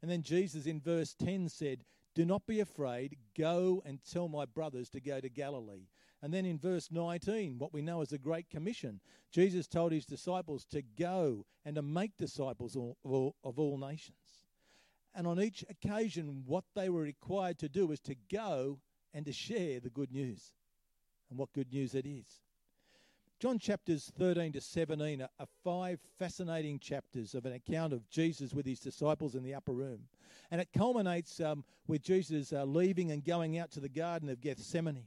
And 0.00 0.10
then 0.10 0.22
Jesus 0.22 0.66
in 0.66 0.80
verse 0.80 1.14
10 1.14 1.48
said, 1.48 1.84
Do 2.14 2.24
not 2.24 2.46
be 2.46 2.60
afraid, 2.60 3.16
go 3.36 3.82
and 3.84 3.98
tell 4.10 4.28
my 4.28 4.44
brothers 4.44 4.88
to 4.90 5.00
go 5.00 5.20
to 5.20 5.28
Galilee. 5.28 5.88
And 6.22 6.32
then 6.32 6.44
in 6.46 6.58
verse 6.58 6.88
19, 6.92 7.58
what 7.58 7.72
we 7.72 7.82
know 7.82 8.00
as 8.00 8.10
the 8.10 8.18
Great 8.18 8.48
Commission, 8.48 9.00
Jesus 9.32 9.66
told 9.66 9.90
his 9.90 10.06
disciples 10.06 10.64
to 10.66 10.82
go 10.96 11.44
and 11.64 11.74
to 11.74 11.82
make 11.82 12.16
disciples 12.16 12.76
of 12.76 12.94
all, 13.02 13.34
of 13.42 13.58
all 13.58 13.76
nations. 13.76 14.46
And 15.14 15.26
on 15.26 15.40
each 15.40 15.64
occasion, 15.68 16.44
what 16.46 16.64
they 16.74 16.88
were 16.88 17.02
required 17.02 17.58
to 17.58 17.68
do 17.68 17.88
was 17.88 18.00
to 18.00 18.14
go 18.30 18.78
and 19.12 19.26
to 19.26 19.32
share 19.32 19.80
the 19.80 19.90
good 19.90 20.12
news. 20.12 20.52
And 21.28 21.38
what 21.38 21.52
good 21.52 21.72
news 21.72 21.94
it 21.94 22.06
is. 22.06 22.40
John 23.40 23.58
chapters 23.58 24.12
13 24.16 24.52
to 24.52 24.60
17 24.60 25.20
are, 25.22 25.46
five 25.64 25.98
fascinating 26.16 26.78
chapters 26.78 27.34
of 27.34 27.44
an 27.44 27.54
account 27.54 27.92
of 27.92 28.08
Jesus 28.08 28.54
with 28.54 28.64
his 28.64 28.78
disciples 28.78 29.34
in 29.34 29.42
the 29.42 29.54
upper 29.54 29.72
room. 29.72 30.02
And 30.52 30.60
it 30.60 30.68
culminates 30.76 31.40
um, 31.40 31.64
with 31.88 32.02
Jesus 32.02 32.52
uh, 32.52 32.62
leaving 32.62 33.10
and 33.10 33.24
going 33.24 33.58
out 33.58 33.72
to 33.72 33.80
the 33.80 33.88
Garden 33.88 34.28
of 34.28 34.40
Gethsemane. 34.40 35.06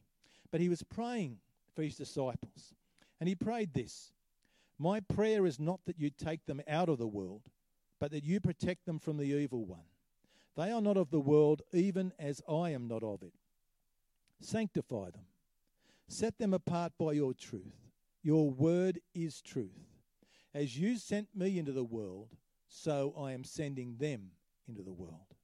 But 0.52 0.62
he 0.62 0.70
was 0.70 0.84
praying 0.84 1.38
for 1.75 1.84
his 1.84 1.96
disciples. 1.96 2.74
And 3.20 3.30
he 3.30 3.36
prayed 3.36 3.74
this 3.74 4.12
My 4.78 5.00
prayer 5.00 5.46
is 5.46 5.60
not 5.60 5.82
that 5.86 6.00
you 6.00 6.10
take 6.10 6.46
them 6.46 6.62
out 6.68 6.90
of 6.90 6.98
the 6.98 7.08
world, 7.08 7.44
but 8.00 8.12
that 8.12 8.24
you 8.24 8.40
protect 8.40 8.86
them 8.86 9.00
from 9.00 9.18
the 9.18 9.25
evil 9.25 9.66
one. 9.66 9.88
They 10.56 10.72
are 10.72 10.82
not 10.82 10.98
of 10.98 11.12
the 11.12 11.20
world, 11.20 11.62
even 11.74 12.14
as 12.18 12.42
I 12.48 12.70
am 12.70 12.88
not 12.88 13.04
of 13.04 13.22
it. 13.24 13.34
Sanctify 14.40 15.12
them. 15.12 15.25
Set 16.08 16.38
them 16.38 16.54
apart 16.54 16.94
by 16.98 17.14
your 17.14 17.34
truth. 17.34 17.92
Your 18.24 18.50
word 18.50 19.00
is 19.14 19.42
truth. 19.42 19.90
As 20.54 20.78
you 20.78 20.98
sent 20.98 21.28
me 21.36 21.60
into 21.60 21.74
the 21.74 21.84
world, 21.84 22.30
so 22.68 23.14
I 23.18 23.34
am 23.34 23.44
sending 23.44 23.98
them 23.98 24.32
into 24.68 24.82
the 24.82 24.94
world. 24.94 25.36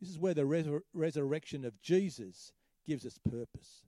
This 0.00 0.10
is 0.10 0.18
where 0.18 0.34
the 0.34 0.42
resur- 0.42 0.82
resurrection 0.92 1.64
of 1.64 1.80
Jesus 1.80 2.52
gives 2.88 3.04
us 3.04 3.18
purpose. 3.30 3.84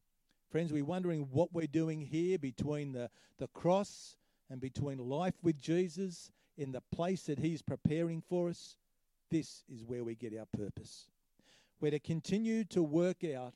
Friends, 0.51 0.75
we're 0.75 0.85
wondering 0.85 1.27
what 1.33 1.55
we're 1.55 1.67
doing 1.67 2.03
here 2.03 2.39
between 2.39 2.93
the, 2.93 3.09
the 3.39 3.49
cross 3.49 4.17
and 4.51 4.61
between 4.61 4.99
life 4.99 5.33
with 5.43 5.59
Jesus 5.59 6.31
in 6.59 6.71
the 6.71 6.83
place 6.95 7.23
that 7.23 7.39
He's 7.39 7.63
preparing 7.63 8.21
for 8.21 8.51
us. 8.51 8.77
This 9.31 9.65
is 9.73 9.83
where 9.83 10.05
we 10.05 10.17
get 10.17 10.39
our 10.39 10.45
purpose. 10.55 11.07
We're 11.81 11.93
to 11.93 11.99
continue 11.99 12.65
to 12.65 12.83
work 12.83 13.25
out 13.25 13.55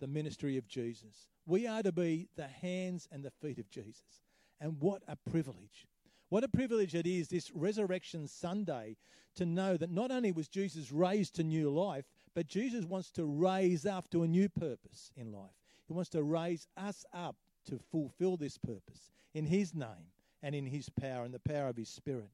the 0.00 0.06
ministry 0.06 0.58
of 0.58 0.68
Jesus. 0.68 1.28
We 1.46 1.66
are 1.66 1.82
to 1.82 1.92
be 1.92 2.28
the 2.36 2.48
hands 2.48 3.08
and 3.10 3.24
the 3.24 3.30
feet 3.30 3.58
of 3.58 3.70
Jesus. 3.70 4.22
And 4.60 4.78
what 4.80 5.02
a 5.08 5.16
privilege. 5.30 5.86
What 6.28 6.44
a 6.44 6.48
privilege 6.48 6.94
it 6.94 7.06
is 7.06 7.28
this 7.28 7.50
Resurrection 7.54 8.28
Sunday 8.28 8.96
to 9.36 9.46
know 9.46 9.78
that 9.78 9.90
not 9.90 10.10
only 10.10 10.32
was 10.32 10.48
Jesus 10.48 10.92
raised 10.92 11.36
to 11.36 11.42
new 11.42 11.70
life, 11.70 12.04
but 12.34 12.48
Jesus 12.48 12.84
wants 12.84 13.10
to 13.12 13.24
raise 13.24 13.86
up 13.86 14.10
to 14.10 14.22
a 14.22 14.28
new 14.28 14.48
purpose 14.48 15.12
in 15.16 15.32
life. 15.32 15.54
He 15.86 15.92
wants 15.92 16.10
to 16.10 16.22
raise 16.22 16.66
us 16.76 17.04
up 17.12 17.36
to 17.66 17.78
fulfill 17.90 18.36
this 18.36 18.58
purpose 18.58 19.12
in 19.34 19.46
His 19.46 19.74
name 19.74 20.12
and 20.42 20.54
in 20.54 20.66
His 20.66 20.88
power 20.88 21.24
and 21.24 21.32
the 21.32 21.38
power 21.38 21.68
of 21.68 21.76
His 21.76 21.88
Spirit. 21.88 22.30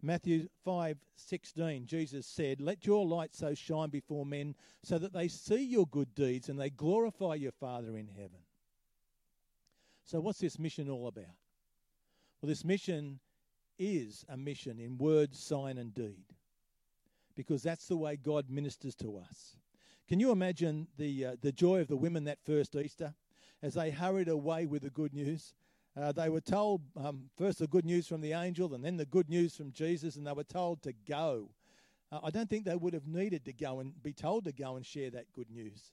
Matthew 0.00 0.48
5:16 0.66 1.86
Jesus 1.86 2.26
said, 2.26 2.60
"Let 2.60 2.86
your 2.86 3.06
light 3.06 3.34
so 3.34 3.54
shine 3.54 3.90
before 3.90 4.26
men 4.26 4.56
so 4.82 4.98
that 4.98 5.12
they 5.12 5.28
see 5.28 5.62
your 5.64 5.86
good 5.86 6.14
deeds 6.14 6.48
and 6.48 6.58
they 6.58 6.70
glorify 6.70 7.34
your 7.34 7.52
Father 7.52 7.96
in 7.96 8.08
heaven." 8.08 8.44
So 10.04 10.20
what's 10.20 10.40
this 10.40 10.58
mission 10.58 10.88
all 10.90 11.06
about? 11.06 11.36
Well, 12.40 12.48
this 12.48 12.64
mission 12.64 13.20
is 13.78 14.24
a 14.28 14.36
mission 14.36 14.80
in 14.80 14.98
word, 14.98 15.34
sign 15.34 15.78
and 15.78 15.94
deed. 15.94 16.24
Because 17.34 17.62
that's 17.62 17.88
the 17.88 17.96
way 17.96 18.16
God 18.16 18.50
ministers 18.50 18.94
to 18.96 19.18
us. 19.18 19.56
Can 20.08 20.20
you 20.20 20.30
imagine 20.30 20.88
the 20.98 21.24
uh, 21.24 21.36
the 21.40 21.52
joy 21.52 21.80
of 21.80 21.88
the 21.88 21.96
women 21.96 22.24
that 22.24 22.44
first 22.44 22.76
Easter 22.76 23.14
as 23.62 23.74
they 23.74 23.90
hurried 23.90 24.28
away 24.28 24.66
with 24.66 24.82
the 24.82 24.90
good 24.90 25.14
news? 25.14 25.54
Uh, 25.94 26.10
they 26.10 26.28
were 26.30 26.40
told 26.40 26.80
um, 26.96 27.30
first 27.36 27.58
the 27.58 27.66
good 27.66 27.84
news 27.84 28.06
from 28.06 28.22
the 28.22 28.32
angel 28.32 28.74
and 28.74 28.84
then 28.84 28.96
the 28.96 29.04
good 29.04 29.28
news 29.28 29.54
from 29.54 29.72
Jesus, 29.72 30.16
and 30.16 30.26
they 30.26 30.32
were 30.32 30.44
told 30.44 30.82
to 30.82 30.92
go. 31.06 31.50
Uh, 32.10 32.20
I 32.24 32.30
don't 32.30 32.48
think 32.48 32.64
they 32.64 32.76
would 32.76 32.94
have 32.94 33.06
needed 33.06 33.44
to 33.44 33.52
go 33.52 33.80
and 33.80 34.02
be 34.02 34.12
told 34.12 34.44
to 34.44 34.52
go 34.52 34.76
and 34.76 34.86
share 34.86 35.10
that 35.10 35.32
good 35.32 35.50
news. 35.50 35.92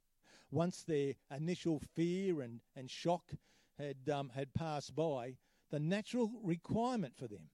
Once 0.51 0.83
their 0.83 1.13
initial 1.35 1.81
fear 1.95 2.41
and, 2.41 2.61
and 2.75 2.89
shock 2.89 3.31
had, 3.77 3.97
um, 4.11 4.29
had 4.33 4.53
passed 4.53 4.95
by, 4.95 5.35
the 5.69 5.79
natural 5.79 6.31
requirement 6.43 7.13
for 7.17 7.27
them, 7.27 7.49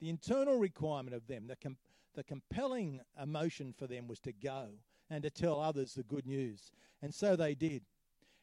the 0.00 0.08
internal 0.08 0.56
requirement 0.56 1.14
of 1.14 1.26
them, 1.26 1.46
the, 1.46 1.56
com- 1.56 1.76
the 2.14 2.24
compelling 2.24 3.00
emotion 3.20 3.74
for 3.76 3.86
them 3.86 4.08
was 4.08 4.20
to 4.20 4.32
go 4.32 4.68
and 5.10 5.22
to 5.22 5.30
tell 5.30 5.60
others 5.60 5.94
the 5.94 6.02
good 6.02 6.26
news. 6.26 6.70
And 7.00 7.12
so 7.12 7.36
they 7.36 7.54
did. 7.54 7.82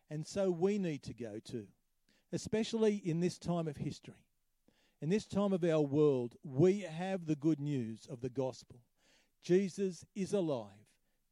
And 0.10 0.26
so 0.26 0.52
we 0.52 0.78
need 0.78 1.04
to 1.04 1.14
go 1.14 1.40
too 1.44 1.68
especially 2.32 2.96
in 2.96 3.20
this 3.20 3.38
time 3.38 3.68
of 3.68 3.78
history. 3.78 4.26
In 5.02 5.10
this 5.10 5.26
time 5.26 5.54
of 5.54 5.64
our 5.64 5.82
world, 5.82 6.36
we 6.44 6.82
have 6.82 7.26
the 7.26 7.36
good 7.36 7.60
news 7.60 8.08
of 8.10 8.22
the 8.22 8.30
gospel. 8.30 8.80
Jesus 9.42 10.06
is 10.16 10.34
alive. 10.34 10.72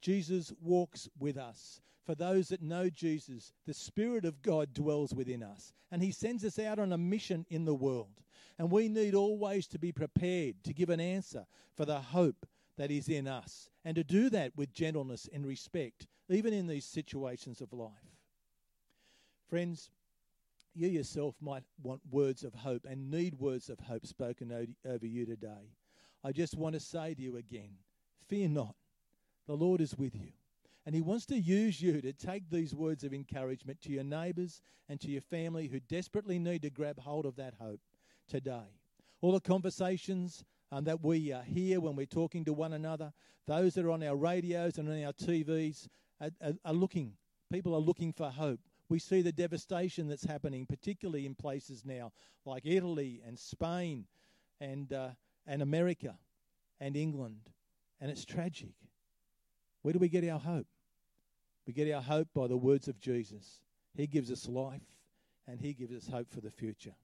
Jesus 0.01 0.53
walks 0.62 1.10
with 1.20 1.38
us. 1.38 1.82
For 2.06 2.15
those 2.15 2.48
that 2.50 2.62
know 2.62 2.89
Jesus, 2.89 3.51
the 3.65 3.74
Spirit 3.74 4.24
of 4.24 4.41
God 4.41 4.74
dwells 4.74 5.13
within 5.13 5.44
us, 5.44 5.74
and 5.91 6.01
He 6.01 6.12
sends 6.12 6.46
us 6.46 6.58
out 6.58 6.79
on 6.79 6.94
a 6.94 6.98
mission 6.98 7.46
in 7.50 7.65
the 7.65 7.75
world. 7.75 8.22
And 8.60 8.72
we 8.72 8.90
need 8.90 9.14
always 9.14 9.68
to 9.68 9.80
be 9.80 9.92
prepared 9.92 10.64
to 10.64 10.74
give 10.74 10.90
an 10.90 11.00
answer 11.00 11.46
for 11.76 11.86
the 11.86 12.02
hope 12.02 12.46
that 12.78 12.92
is 12.92 13.10
in 13.10 13.28
us, 13.28 13.70
and 13.84 13.96
to 13.96 14.04
do 14.04 14.30
that 14.30 14.52
with 14.56 14.74
gentleness 14.74 15.28
and 15.34 15.46
respect, 15.46 16.06
even 16.30 16.54
in 16.54 16.68
these 16.68 16.86
situations 16.86 17.60
of 17.60 17.74
life. 17.74 17.92
Friends, 19.50 19.90
you 20.76 20.88
yourself 20.88 21.36
might 21.42 21.64
want 21.82 22.02
words 22.12 22.44
of 22.44 22.54
hope 22.54 22.86
and 22.88 23.10
need 23.10 23.40
words 23.40 23.70
of 23.70 23.80
hope 23.80 24.06
spoken 24.06 24.76
over 24.86 25.06
you 25.08 25.26
today. 25.26 25.74
I 26.24 26.32
just 26.32 26.56
want 26.56 26.74
to 26.74 26.80
say 26.80 27.16
to 27.16 27.22
you 27.22 27.38
again 27.38 27.78
fear 28.28 28.48
not, 28.48 28.76
the 29.48 29.56
Lord 29.56 29.82
is 29.82 29.98
with 29.98 30.16
you. 30.16 30.34
And 30.86 30.94
He 30.94 31.02
wants 31.02 31.26
to 31.28 31.40
use 31.40 31.82
you 31.82 32.02
to 32.02 32.14
take 32.14 32.50
these 32.50 32.76
words 32.76 33.04
of 33.04 33.14
encouragement 33.14 33.82
to 33.82 33.92
your 33.92 34.04
neighbours 34.04 34.62
and 34.88 35.00
to 35.02 35.10
your 35.10 35.22
family 35.22 35.68
who 35.68 35.80
desperately 35.80 36.38
need 36.38 36.62
to 36.62 36.70
grab 36.70 37.00
hold 37.00 37.26
of 37.26 37.38
that 37.38 37.56
hope 37.60 37.80
today. 38.27 38.74
All 39.22 39.31
the 39.31 39.39
conversations 39.39 40.43
um, 40.72 40.84
that 40.84 41.03
we 41.03 41.31
uh, 41.31 41.41
hear 41.41 41.79
when 41.79 41.96
we're 41.96 42.05
talking 42.05 42.46
to 42.46 42.53
one 42.53 42.74
another, 42.74 43.13
those 43.48 43.74
that 43.75 43.86
are 43.86 43.91
on 43.91 44.03
our 44.03 44.15
radios 44.15 44.77
and 44.77 44.89
on 44.89 45.03
our 45.03 45.13
TVs 45.13 45.88
are, 46.22 46.31
are, 46.41 46.53
are 46.65 46.74
looking. 46.74 47.13
People 47.51 47.74
are 47.74 47.79
looking 47.79 48.12
for 48.12 48.29
hope. 48.29 48.60
We 48.89 49.00
see 49.00 49.22
the 49.22 49.31
devastation 49.31 50.07
that's 50.07 50.25
happening, 50.25 50.65
particularly 50.65 51.25
in 51.25 51.36
places 51.36 51.84
now 51.86 52.12
like 52.46 52.65
Italy 52.65 53.22
and 53.25 53.38
Spain 53.38 54.05
and, 54.62 54.91
uh, 54.93 55.10
and 55.46 55.62
America 55.62 56.15
and 56.79 56.96
England. 56.96 57.50
And 58.00 58.12
it's 58.12 58.25
tragic. 58.25 58.74
Where 59.81 59.93
do 59.93 60.00
we 60.00 60.10
get 60.10 60.27
our 60.29 60.39
hope? 60.39 60.67
We 61.65 61.74
get 61.74 61.91
our 61.93 62.01
hope 62.01 62.29
by 62.34 62.48
the 62.48 62.57
words 62.57 62.88
of 62.88 63.00
Jesus. 63.00 63.62
He 63.96 64.07
gives 64.07 64.31
us 64.31 64.48
life 64.48 64.81
and 65.48 65.60
He 65.60 65.74
gives 65.74 65.93
us 65.93 66.12
hope 66.12 66.29
for 66.29 66.41
the 66.41 66.51
future. 66.51 66.96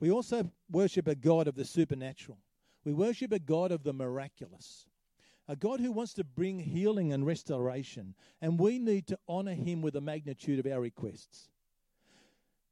We 0.00 0.10
also 0.10 0.50
worship 0.70 1.08
a 1.08 1.14
God 1.14 1.48
of 1.48 1.56
the 1.56 1.64
supernatural. 1.64 2.38
We 2.84 2.92
worship 2.92 3.32
a 3.32 3.38
God 3.38 3.72
of 3.72 3.82
the 3.82 3.92
miraculous, 3.92 4.86
a 5.48 5.56
God 5.56 5.80
who 5.80 5.92
wants 5.92 6.14
to 6.14 6.24
bring 6.24 6.58
healing 6.58 7.12
and 7.12 7.26
restoration, 7.26 8.14
and 8.40 8.58
we 8.58 8.78
need 8.78 9.06
to 9.08 9.18
honour 9.28 9.54
Him 9.54 9.82
with 9.82 9.94
the 9.94 10.00
magnitude 10.00 10.58
of 10.58 10.70
our 10.70 10.80
requests. 10.80 11.50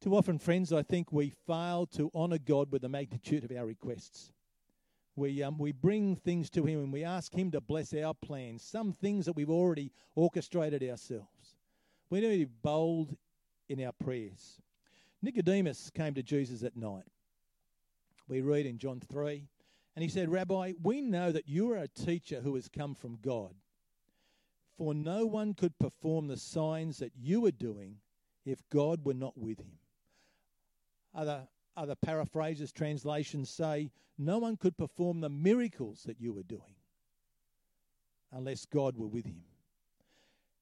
Too 0.00 0.14
often, 0.14 0.38
friends, 0.38 0.72
I 0.72 0.82
think 0.82 1.12
we 1.12 1.30
fail 1.46 1.86
to 1.94 2.10
honour 2.14 2.38
God 2.38 2.70
with 2.70 2.82
the 2.82 2.88
magnitude 2.88 3.44
of 3.44 3.56
our 3.56 3.66
requests. 3.66 4.32
We, 5.16 5.42
um, 5.42 5.56
we 5.56 5.72
bring 5.72 6.16
things 6.16 6.50
to 6.50 6.64
Him 6.64 6.80
and 6.80 6.92
we 6.92 7.02
ask 7.02 7.34
Him 7.34 7.50
to 7.52 7.60
bless 7.60 7.94
our 7.94 8.12
plans, 8.12 8.62
some 8.62 8.92
things 8.92 9.24
that 9.24 9.32
we've 9.32 9.50
already 9.50 9.90
orchestrated 10.14 10.82
ourselves. 10.82 11.56
We 12.10 12.20
need 12.20 12.30
to 12.30 12.46
be 12.46 12.52
bold 12.62 13.16
in 13.68 13.82
our 13.82 13.92
prayers. 13.92 14.60
Nicodemus 15.22 15.90
came 15.90 16.14
to 16.14 16.22
Jesus 16.22 16.62
at 16.62 16.76
night. 16.76 17.04
We 18.28 18.40
read 18.40 18.66
in 18.66 18.78
John 18.78 19.00
3, 19.00 19.48
and 19.94 20.02
he 20.02 20.08
said, 20.08 20.28
Rabbi, 20.28 20.72
we 20.82 21.00
know 21.00 21.32
that 21.32 21.48
you 21.48 21.70
are 21.72 21.78
a 21.78 21.88
teacher 21.88 22.40
who 22.40 22.54
has 22.54 22.68
come 22.68 22.94
from 22.94 23.18
God. 23.22 23.54
For 24.76 24.94
no 24.94 25.24
one 25.24 25.54
could 25.54 25.78
perform 25.78 26.26
the 26.26 26.36
signs 26.36 26.98
that 26.98 27.12
you 27.16 27.46
are 27.46 27.52
doing 27.52 27.96
if 28.44 28.68
God 28.70 29.04
were 29.04 29.14
not 29.14 29.38
with 29.38 29.58
him. 29.60 29.78
Other 31.14 31.48
other 31.76 31.94
paraphrases, 31.94 32.72
translations 32.72 33.50
say, 33.50 33.90
no 34.18 34.38
one 34.38 34.56
could 34.56 34.78
perform 34.78 35.20
the 35.20 35.28
miracles 35.28 36.04
that 36.04 36.20
you 36.20 36.32
were 36.32 36.42
doing 36.42 36.74
unless 38.32 38.64
God 38.64 38.96
were 38.96 39.06
with 39.06 39.26
him. 39.26 39.42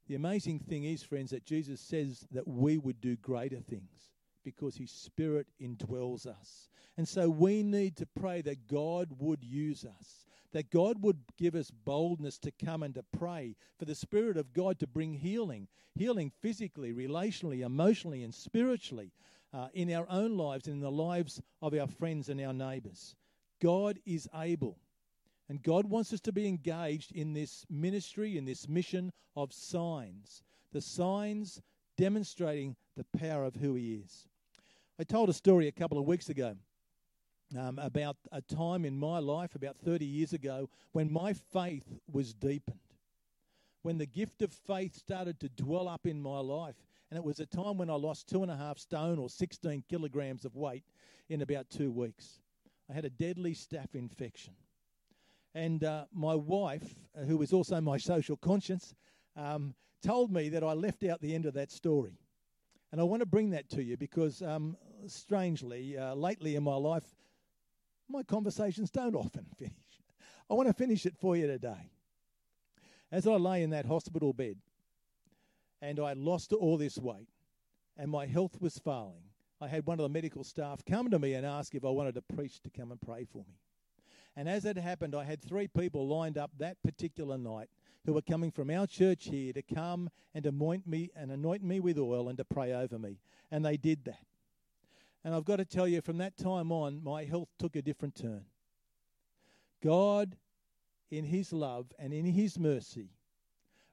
The 0.09 0.17
amazing 0.17 0.59
thing 0.59 0.85
is, 0.85 1.03
friends, 1.03 1.31
that 1.31 1.47
Jesus 1.47 1.81
says 1.81 2.27
that 2.33 2.47
we 2.47 2.79
would 2.79 3.01
do 3.01 3.17
greater 3.17 3.61
things 3.61 4.11
because 4.45 4.77
his 4.77 4.91
spirit 4.91 5.49
indwells 5.61 6.27
us. 6.27 6.69
And 6.97 7.09
so 7.09 7.29
we 7.29 7.63
need 7.63 7.97
to 7.97 8.07
pray 8.07 8.43
that 8.43 8.69
God 8.69 9.09
would 9.19 9.43
use 9.43 9.85
us, 9.85 10.27
that 10.53 10.71
God 10.71 11.03
would 11.03 11.19
give 11.37 11.55
us 11.55 11.71
boldness 11.71 12.39
to 12.39 12.53
come 12.53 12.83
and 12.83 12.95
to 12.95 13.05
pray, 13.17 13.57
for 13.79 13.85
the 13.85 13.95
Spirit 13.95 14.37
of 14.37 14.53
God 14.53 14.79
to 14.79 14.87
bring 14.87 15.15
healing 15.15 15.67
healing 15.97 16.33
physically, 16.41 16.93
relationally, 16.93 17.65
emotionally, 17.65 18.23
and 18.23 18.35
spiritually 18.35 19.13
uh, 19.53 19.69
in 19.75 19.93
our 19.93 20.07
own 20.11 20.37
lives 20.37 20.67
and 20.67 20.77
in 20.77 20.81
the 20.81 20.91
lives 20.91 21.41
of 21.63 21.75
our 21.75 21.87
friends 21.87 22.29
and 22.29 22.41
our 22.41 22.53
neighbours. 22.53 23.15
God 23.63 23.99
is 24.05 24.29
able. 24.35 24.79
And 25.49 25.63
God 25.63 25.87
wants 25.87 26.13
us 26.13 26.21
to 26.23 26.33
be 26.33 26.49
engaged 26.49 27.13
in 27.13 27.35
this 27.35 27.67
ministry, 27.71 28.37
in 28.37 28.45
this 28.45 28.69
mission 28.69 29.13
of 29.37 29.53
signs. 29.53 30.43
The 30.73 30.81
signs 30.81 31.61
demonstrating 31.97 32.77
the 32.97 33.05
power 33.17 33.45
of 33.45 33.57
who 33.57 33.75
He 33.75 33.95
is. 33.95 34.27
I 34.97 35.03
told 35.03 35.29
a 35.29 35.33
story 35.33 35.67
a 35.67 35.73
couple 35.73 35.99
of 35.99 36.07
weeks 36.07 36.29
ago 36.29 36.55
um, 37.59 37.81
about 37.81 38.17
a 38.31 38.41
time 38.41 38.85
in 38.85 38.97
my 38.97 39.19
life, 39.19 39.57
about 39.57 39.77
30 39.77 40.05
years 40.05 40.33
ago, 40.33 40.71
when 40.93 41.13
my 41.13 41.33
faith 41.33 41.99
was 42.07 42.33
deepened. 42.33 42.79
When 43.83 43.99
the 43.99 44.07
gift 44.07 44.41
of 44.41 44.53
faith 44.53 44.95
started 44.95 45.41
to 45.41 45.49
dwell 45.49 45.89
up 45.89 46.07
in 46.07 46.23
my 46.23 46.39
life 46.39 46.77
and 47.11 47.19
it 47.19 47.25
was 47.25 47.41
a 47.41 47.47
time 47.47 47.77
when 47.77 47.91
I 47.91 47.95
lost 47.95 48.29
two 48.29 48.43
and 48.43 48.53
a 48.53 48.57
half 48.57 48.79
stone 48.79 49.19
or 49.19 49.29
16 49.29 49.83
kilograms 49.89 50.45
of 50.45 50.55
weight 50.55 50.85
in 51.29 51.43
about 51.43 51.71
two 51.71 51.91
weeks. 51.91 52.39
I 52.89 52.95
had 52.95 53.05
a 53.05 53.11
deadly 53.11 53.55
staph 53.55 53.97
infection. 53.97 54.55
And 55.57 55.83
uh, 55.83 56.05
my 56.13 56.37
wife, 56.37 56.95
who 57.27 57.37
was 57.37 57.53
also 57.53 57.81
my 57.81 57.99
social 57.99 58.37
conscience, 58.37 58.95
um, 59.37 59.75
told 60.03 60.33
me 60.33 60.49
that 60.51 60.63
I 60.63 60.73
left 60.73 61.03
out 61.03 61.21
the 61.21 61.35
end 61.35 61.47
of 61.47 61.55
that 61.55 61.73
story. 61.73 62.21
And 62.95 63.01
I 63.01 63.05
want 63.07 63.23
to 63.23 63.27
bring 63.27 63.51
that 63.51 63.69
to 63.71 63.83
you 63.83 63.97
because, 63.97 64.41
um, 64.41 64.77
strangely, 65.09 65.99
uh, 65.99 66.15
lately 66.15 66.55
in 66.55 66.63
my 66.63 66.77
life, 66.77 67.03
my 68.09 68.23
conversations 68.23 68.89
don't 68.89 69.17
often 69.17 69.47
finish. 69.59 70.01
I 70.49 70.55
want 70.55 70.69
to 70.69 70.73
finish 70.73 71.05
it 71.05 71.17
for 71.17 71.37
you 71.37 71.49
today. 71.49 71.91
As 73.11 73.27
I 73.27 73.33
lay 73.33 73.65
in 73.65 73.71
that 73.71 73.87
hospital 73.87 74.33
bed, 74.33 74.59
and 75.83 75.99
I 75.99 76.13
lost 76.13 76.53
all 76.53 76.77
this 76.77 76.97
weight, 76.97 77.27
and 77.97 78.13
my 78.13 78.27
health 78.27 78.61
was 78.61 78.79
failing. 78.79 79.25
I 79.61 79.67
had 79.67 79.87
one 79.87 79.99
of 79.99 80.05
the 80.05 80.09
medical 80.09 80.45
staff 80.45 80.85
come 80.85 81.11
to 81.11 81.19
me 81.19 81.35
and 81.35 81.45
ask 81.45 81.75
if 81.75 81.85
I 81.85 81.91
wanted 81.91 82.17
a 82.17 82.23
priest 82.23 82.63
to 82.63 82.71
come 82.71 82.93
and 82.93 83.01
pray 83.01 83.25
for 83.25 83.39
me. 83.39 83.59
And 84.37 84.49
as 84.49 84.65
it 84.65 84.77
happened, 84.77 85.17
I 85.17 85.25
had 85.25 85.43
three 85.43 85.67
people 85.67 86.07
lined 86.07 86.39
up 86.39 86.53
that 86.59 86.81
particular 86.85 87.39
night 87.39 87.71
who 88.05 88.13
were 88.13 88.23
coming 88.23 88.51
from 88.51 88.71
our 88.71 88.87
church 88.87 89.27
here 89.31 89.53
to 89.53 89.63
come 89.63 90.11
and 90.35 90.45
anoint 90.47 90.87
me 90.87 91.11
and 91.17 91.31
anoint 91.31 91.63
me 91.63 91.81
with 91.81 91.99
oil 91.99 92.29
and 92.29 92.39
to 92.39 92.45
pray 92.45 92.73
over 92.73 92.99
me. 92.99 93.19
And 93.51 93.65
they 93.65 93.77
did 93.77 94.05
that. 94.05 94.25
And 95.25 95.35
I've 95.35 95.45
got 95.45 95.57
to 95.57 95.65
tell 95.65 95.89
you, 95.89 96.03
from 96.03 96.19
that 96.19 96.37
time 96.37 96.71
on, 96.71 97.03
my 97.03 97.25
health 97.25 97.49
took 97.59 97.77
a 97.77 97.83
different 97.83 98.15
turn. 98.15 98.45
God, 99.83 100.37
in 101.11 101.25
His 101.25 101.53
love 101.53 101.87
and 101.99 102.13
in 102.13 102.27
His 102.27 102.59
mercy, 102.59 103.09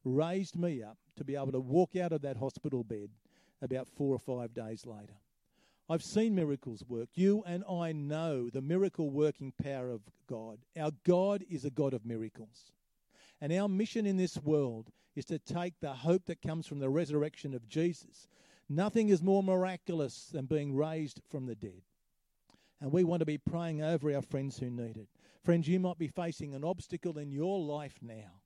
raised 0.03 0.57
me 0.57 0.83
up 0.83 0.97
to 1.15 1.23
be 1.23 1.35
able 1.35 1.53
to 1.53 1.59
walk 1.59 1.95
out 1.95 2.11
of 2.11 2.21
that 2.23 2.37
hospital 2.37 2.83
bed 2.83 3.09
about 3.61 3.87
four 3.87 4.13
or 4.13 4.19
five 4.19 4.53
days 4.53 4.85
later. 4.85 5.13
I've 5.89 6.03
seen 6.03 6.35
miracles 6.35 6.83
work. 6.87 7.09
You 7.15 7.43
and 7.45 7.63
I 7.69 7.91
know 7.91 8.49
the 8.49 8.61
miracle 8.61 9.09
working 9.09 9.53
power 9.61 9.89
of 9.89 10.01
God. 10.27 10.59
Our 10.77 10.91
God 11.05 11.43
is 11.49 11.65
a 11.65 11.69
God 11.69 11.93
of 11.93 12.05
miracles. 12.05 12.71
And 13.41 13.51
our 13.51 13.67
mission 13.67 14.05
in 14.05 14.17
this 14.17 14.37
world 14.37 14.91
is 15.15 15.25
to 15.25 15.39
take 15.39 15.73
the 15.79 15.93
hope 15.93 16.25
that 16.25 16.41
comes 16.41 16.67
from 16.67 16.79
the 16.79 16.89
resurrection 16.89 17.53
of 17.53 17.67
Jesus. 17.67 18.27
Nothing 18.69 19.09
is 19.09 19.21
more 19.21 19.43
miraculous 19.43 20.27
than 20.31 20.45
being 20.45 20.75
raised 20.75 21.19
from 21.29 21.47
the 21.47 21.55
dead. 21.55 21.81
And 22.79 22.91
we 22.91 23.03
want 23.03 23.19
to 23.19 23.25
be 23.25 23.37
praying 23.37 23.81
over 23.81 24.13
our 24.15 24.21
friends 24.21 24.59
who 24.59 24.69
need 24.69 24.97
it. 24.97 25.09
Friends, 25.43 25.67
you 25.67 25.79
might 25.79 25.97
be 25.97 26.07
facing 26.07 26.53
an 26.53 26.63
obstacle 26.63 27.17
in 27.17 27.31
your 27.31 27.59
life 27.59 27.97
now, 28.01 28.41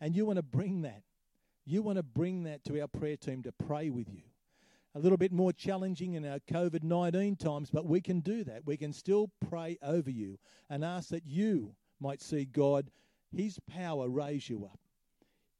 and 0.00 0.16
you 0.16 0.24
want 0.24 0.36
to 0.36 0.42
bring 0.42 0.82
that 0.82 1.02
you 1.68 1.82
want 1.82 1.96
to 1.96 2.02
bring 2.02 2.44
that 2.44 2.64
to 2.64 2.80
our 2.80 2.88
prayer 2.88 3.16
team 3.16 3.42
to 3.42 3.52
pray 3.52 3.90
with 3.90 4.08
you. 4.08 4.22
A 4.94 4.98
little 4.98 5.18
bit 5.18 5.32
more 5.32 5.52
challenging 5.52 6.14
in 6.14 6.24
our 6.24 6.38
COVID 6.50 6.82
19 6.82 7.36
times, 7.36 7.68
but 7.70 7.84
we 7.84 8.00
can 8.00 8.20
do 8.20 8.42
that. 8.44 8.64
We 8.64 8.78
can 8.78 8.92
still 8.92 9.30
pray 9.48 9.76
over 9.82 10.10
you 10.10 10.38
and 10.70 10.82
ask 10.82 11.10
that 11.10 11.26
you 11.26 11.74
might 12.00 12.22
see 12.22 12.46
God, 12.46 12.90
His 13.30 13.58
power, 13.68 14.08
raise 14.08 14.48
you 14.48 14.64
up 14.64 14.78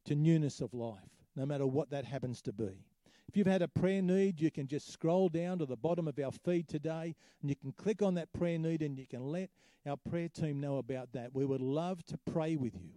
to 0.07 0.15
newness 0.15 0.61
of 0.61 0.75
life, 0.75 1.11
no 1.37 1.45
matter 1.47 1.67
what 1.67 1.91
that 1.91 2.05
happens 2.05 2.41
to 2.43 2.53
be. 2.53 2.85
If 3.29 3.37
you've 3.37 3.47
had 3.47 3.63
a 3.63 3.69
prayer 3.69 4.01
need, 4.01 4.41
you 4.41 4.51
can 4.51 4.67
just 4.67 4.91
scroll 4.91 5.29
down 5.29 5.59
to 5.59 5.67
the 5.67 5.77
bottom 5.77 6.09
of 6.09 6.19
our 6.19 6.33
feed 6.33 6.67
today 6.67 7.15
and 7.43 7.51
you 7.51 7.57
can 7.57 7.73
click 7.73 8.01
on 8.01 8.15
that 8.15 8.33
prayer 8.33 8.59
need 8.59 8.81
and 8.81 8.99
you 8.99 9.07
can 9.07 9.23
let 9.23 9.51
our 9.87 9.99
prayer 9.99 10.29
team 10.31 10.61
know 10.61 10.79
about 10.79 11.13
that. 11.13 11.35
We 11.35 11.45
would 11.45 11.61
love 11.61 12.05
to 12.07 12.19
pray 12.33 12.57
with 12.57 12.75
you 12.75 12.93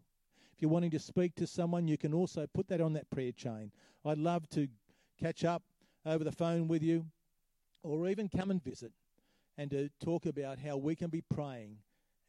If 0.53 0.61
you're 0.61 0.71
wanting 0.71 0.91
to 0.91 0.99
speak 0.99 1.35
to 1.35 1.47
someone, 1.47 1.87
you 1.87 1.97
can 1.97 2.13
also 2.13 2.47
put 2.53 2.69
that 2.69 2.79
on 2.79 2.93
that 2.93 3.09
prayer 3.09 3.33
chain. 3.33 3.71
I'd 4.05 4.17
love 4.19 4.47
to 4.51 4.69
catch 5.19 5.43
up 5.43 5.63
over 6.05 6.23
the 6.23 6.31
phone 6.31 6.69
with 6.69 6.81
you 6.81 7.05
or 7.83 8.07
even 8.07 8.29
come 8.29 8.51
and 8.51 8.63
visit 8.63 8.93
and 9.57 9.69
to 9.71 9.89
talk 10.03 10.25
about 10.25 10.59
how 10.59 10.77
we 10.77 10.95
can 10.95 11.09
be 11.09 11.21
praying 11.21 11.77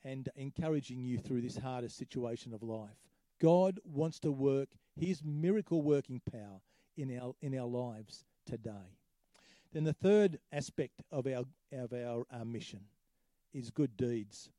and 0.05 0.29
encouraging 0.37 1.03
you 1.03 1.19
through 1.19 1.43
this 1.43 1.57
hardest 1.57 1.97
situation 1.97 2.53
of 2.53 2.63
life. 2.63 2.97
God 3.41 3.81
wants 3.85 4.19
to 4.21 4.31
work 4.31 4.69
his 4.99 5.23
miracle 5.25 5.83
working 5.83 6.21
power 6.31 6.61
in 6.97 7.19
our 7.19 7.35
in 7.41 7.59
our 7.59 7.67
lives 7.67 8.25
today. 8.47 8.97
Then 9.73 9.85
the 9.85 9.93
third 9.93 10.39
aspect 10.53 11.03
of 11.11 11.27
our 11.27 11.45
of 11.73 11.93
our, 11.93 12.25
our 12.33 12.45
mission 12.45 12.81
is 13.53 13.71
good 13.71 13.97
deeds. 13.97 14.51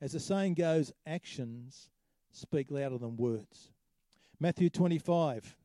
As 0.00 0.12
the 0.12 0.20
saying 0.20 0.54
goes, 0.54 0.92
actions 1.06 1.88
speak 2.30 2.70
louder 2.70 2.98
than 2.98 3.16
words. 3.16 3.70
Matthew 4.40 4.68
25. 4.70 5.56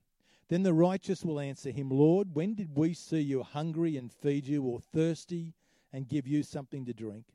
Then 0.50 0.64
the 0.64 0.74
righteous 0.74 1.24
will 1.24 1.40
answer 1.40 1.70
him, 1.70 1.90
Lord, 1.90 2.34
when 2.34 2.56
did 2.56 2.76
we 2.76 2.94
see 2.96 3.20
you 3.20 3.44
hungry 3.44 3.98
and 3.98 4.12
feed 4.12 4.48
you, 4.48 4.64
or 4.64 4.80
thirsty 4.80 5.54
and 5.94 6.08
give 6.08 6.28
you 6.28 6.42
something 6.42 6.86
to 6.86 6.94
drink? 6.94 7.26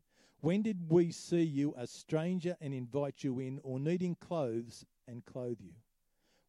When 0.45 0.61
did 0.61 0.91
we 0.91 1.11
see 1.11 1.43
you 1.43 1.73
a 1.75 1.87
stranger 1.87 2.55
and 2.61 2.75
invite 2.75 3.25
you 3.25 3.39
in, 3.41 3.61
or 3.63 3.81
needing 3.81 4.15
clothes 4.15 4.85
and 5.09 5.25
clothe 5.25 5.57
you? 5.59 5.73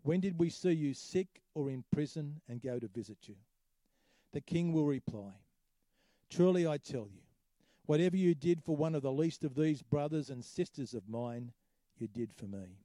When 0.03 0.19
did 0.19 0.38
we 0.38 0.49
see 0.49 0.73
you 0.73 0.93
sick 0.93 1.41
or 1.53 1.69
in 1.69 1.86
prison 1.93 2.41
and 2.49 2.62
go 2.62 2.77
to 2.77 2.89
visit 2.89 3.19
you? 3.21 3.36
The 4.34 4.41
king 4.41 4.73
will 4.73 4.86
reply, 4.86 5.31
Truly 6.29 6.67
I 6.67 6.75
tell 6.75 7.08
you, 7.10 7.21
whatever 7.86 8.17
you 8.17 8.36
did 8.36 8.62
for 8.62 8.75
one 8.75 8.95
of 8.95 9.01
the 9.01 9.13
least 9.13 9.45
of 9.45 9.55
these 9.55 9.81
brothers 9.81 10.29
and 10.29 10.43
sisters 10.43 10.93
of 10.93 11.08
mine, 11.08 11.53
you 11.97 12.10
did 12.10 12.34
for 12.34 12.47
me. 12.47 12.75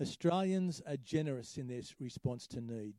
Australians 0.00 0.80
are 0.86 0.96
generous 0.96 1.58
in 1.58 1.68
their 1.68 1.82
response 1.98 2.46
to 2.46 2.62
need, 2.62 2.94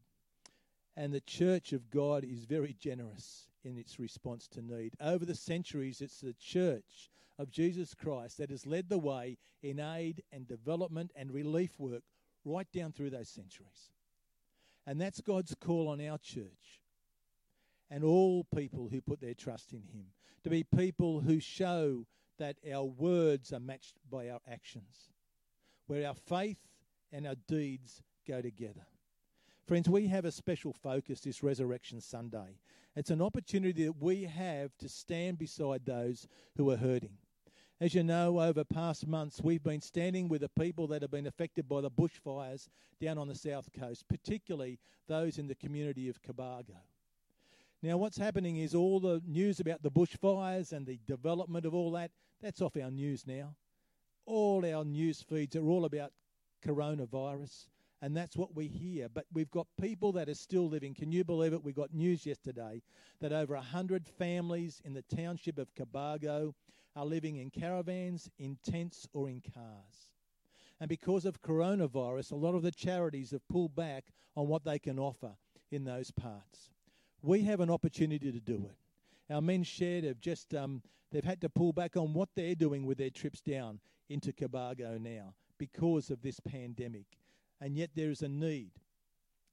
and 1.02 1.12
the 1.12 1.22
Church 1.22 1.74
of 1.74 1.90
God 1.90 2.24
is 2.24 2.46
very 2.46 2.76
generous 2.80 3.48
in 3.64 3.76
its 3.76 4.00
response 4.00 4.48
to 4.50 4.62
need. 4.62 4.94
Over 5.02 5.26
the 5.26 5.34
centuries, 5.34 6.00
it's 6.00 6.22
the 6.22 6.36
Church 6.40 7.10
of 7.40 7.50
Jesus 7.50 7.96
Christ 7.96 8.38
that 8.38 8.52
has 8.52 8.68
led 8.68 8.88
the 8.88 9.00
way 9.00 9.40
in 9.64 9.80
aid 9.80 10.22
and 10.32 10.48
development 10.48 11.12
and 11.16 11.32
relief 11.34 11.80
work 11.80 12.04
right 12.46 12.72
down 12.72 12.92
through 12.92 13.10
those 13.10 13.30
centuries. 13.30 13.90
And 14.86 15.02
that's 15.02 15.22
God's 15.22 15.56
call 15.60 15.88
on 15.88 16.08
our 16.08 16.20
church 16.20 16.84
and 17.90 18.04
all 18.04 18.46
people 18.56 18.88
who 18.88 19.02
put 19.02 19.22
their 19.22 19.34
trust 19.34 19.74
in 19.74 19.82
Him 19.92 20.06
to 20.44 20.52
be 20.52 20.64
people 20.64 21.20
who 21.20 21.40
show 21.40 22.06
that 22.38 22.58
our 22.72 22.84
words 22.84 23.52
are 23.52 23.60
matched 23.60 23.96
by 24.12 24.30
our 24.30 24.42
actions, 24.48 25.10
where 25.88 26.08
our 26.08 26.14
faith 26.14 26.60
and 27.12 27.26
our 27.26 27.38
deeds 27.48 28.04
go 28.28 28.40
together. 28.40 28.86
Friends, 29.72 29.88
we 29.88 30.08
have 30.08 30.26
a 30.26 30.34
special 30.34 30.74
focus 30.74 31.22
this 31.22 31.42
Resurrection 31.42 32.02
Sunday. 32.02 32.58
It's 32.98 33.10
an 33.10 33.22
opportunity 33.22 33.86
that 33.86 34.02
we 34.02 34.24
have 34.24 34.78
to 34.80 34.90
stand 34.90 35.38
beside 35.38 35.86
those 35.86 36.28
who 36.58 36.70
are 36.72 36.76
hurting. 36.76 37.16
As 37.80 37.96
you 37.96 38.04
know, 38.04 38.42
over 38.42 38.66
past 38.66 39.08
months, 39.08 39.40
we've 39.42 39.64
been 39.64 39.80
standing 39.80 40.28
with 40.28 40.42
the 40.42 40.50
people 40.50 40.88
that 40.88 41.02
have 41.02 41.12
been 41.12 41.26
affected 41.26 41.70
by 41.70 41.80
the 41.80 41.90
bushfires 41.90 42.68
down 43.00 43.18
on 43.18 43.30
the 43.30 43.34
south 43.34 43.70
coast, 43.72 44.04
particularly 44.10 44.78
those 45.08 45.38
in 45.38 45.48
the 45.48 45.56
community 45.56 46.10
of 46.10 46.22
Cobargo. 46.22 46.76
Now, 47.82 47.96
what's 47.96 48.18
happening 48.18 48.58
is 48.58 48.76
all 48.76 49.00
the 49.00 49.22
news 49.26 49.62
about 49.62 49.84
the 49.84 49.90
bushfires 49.90 50.74
and 50.74 50.86
the 50.86 51.00
development 51.08 51.66
of 51.66 51.74
all 51.74 51.92
that, 51.92 52.12
that's 52.42 52.62
off 52.62 52.76
our 52.76 52.92
news 52.92 53.26
now. 53.26 53.56
All 54.26 54.66
our 54.66 54.84
news 54.84 55.22
feeds 55.22 55.56
are 55.56 55.70
all 55.70 55.86
about 55.86 56.12
coronavirus, 56.62 57.68
and 58.02 58.16
that's 58.16 58.36
what 58.36 58.56
we 58.56 58.68
hear. 58.68 59.08
But 59.10 59.26
we've 59.32 59.52
got 59.52 59.68
people 59.80 60.12
that 60.14 60.30
are 60.30 60.36
still 60.36 60.68
living. 60.68 60.94
Can 60.94 61.12
you 61.12 61.24
believe 61.24 61.54
it? 61.54 61.64
We 61.64 61.72
got 61.72 61.94
news 61.94 62.26
yesterday 62.26 62.82
that 63.20 63.32
over 63.32 63.56
100 63.56 64.08
families 64.08 64.82
in 64.84 64.94
the 64.94 65.04
township 65.16 65.58
of 65.58 65.74
Cobargo 65.76 66.54
are 66.96 67.06
living 67.06 67.38
in 67.38 67.50
caravans, 67.50 68.30
in 68.40 68.58
tents, 68.64 69.08
or 69.14 69.30
in 69.30 69.42
cars. 69.54 70.12
And 70.80 70.90
because 70.90 71.26
of 71.26 71.42
coronavirus, 71.42 72.32
a 72.32 72.36
lot 72.36 72.56
of 72.56 72.64
the 72.64 72.72
charities 72.72 73.32
have 73.32 73.48
pulled 73.48 73.76
back 73.76 74.06
on 74.36 74.48
what 74.48 74.64
they 74.64 74.80
can 74.80 74.98
offer 74.98 75.32
in 75.72 75.84
those 75.84 76.10
parts. 76.12 76.72
We 77.22 77.44
have 77.44 77.60
an 77.60 77.70
opportunity 77.70 78.32
to 78.32 78.40
do 78.40 78.66
it. 78.70 79.34
Our 79.34 79.42
Men's 79.42 79.68
Shed 79.68 80.04
have 80.04 80.20
just 80.20 80.56
um, 80.56 80.82
they've 81.12 81.24
had 81.24 81.40
to 81.42 81.50
pull 81.50 81.72
back 81.72 81.96
on 81.96 82.14
what 82.14 82.30
they're 82.36 82.56
doing 82.56 82.86
with 82.86 82.98
their 82.98 83.12
trips 83.12 83.42
down 83.42 83.80
into 84.10 84.34
Cobargo 84.34 85.00
now 85.00 85.36
because 85.58 86.10
of 86.10 86.22
this 86.22 86.40
pandemic, 86.40 87.06
and 87.62 87.78
yet 87.78 87.92
there 87.96 88.10
is 88.10 88.22
a 88.24 88.28
need. 88.28 88.72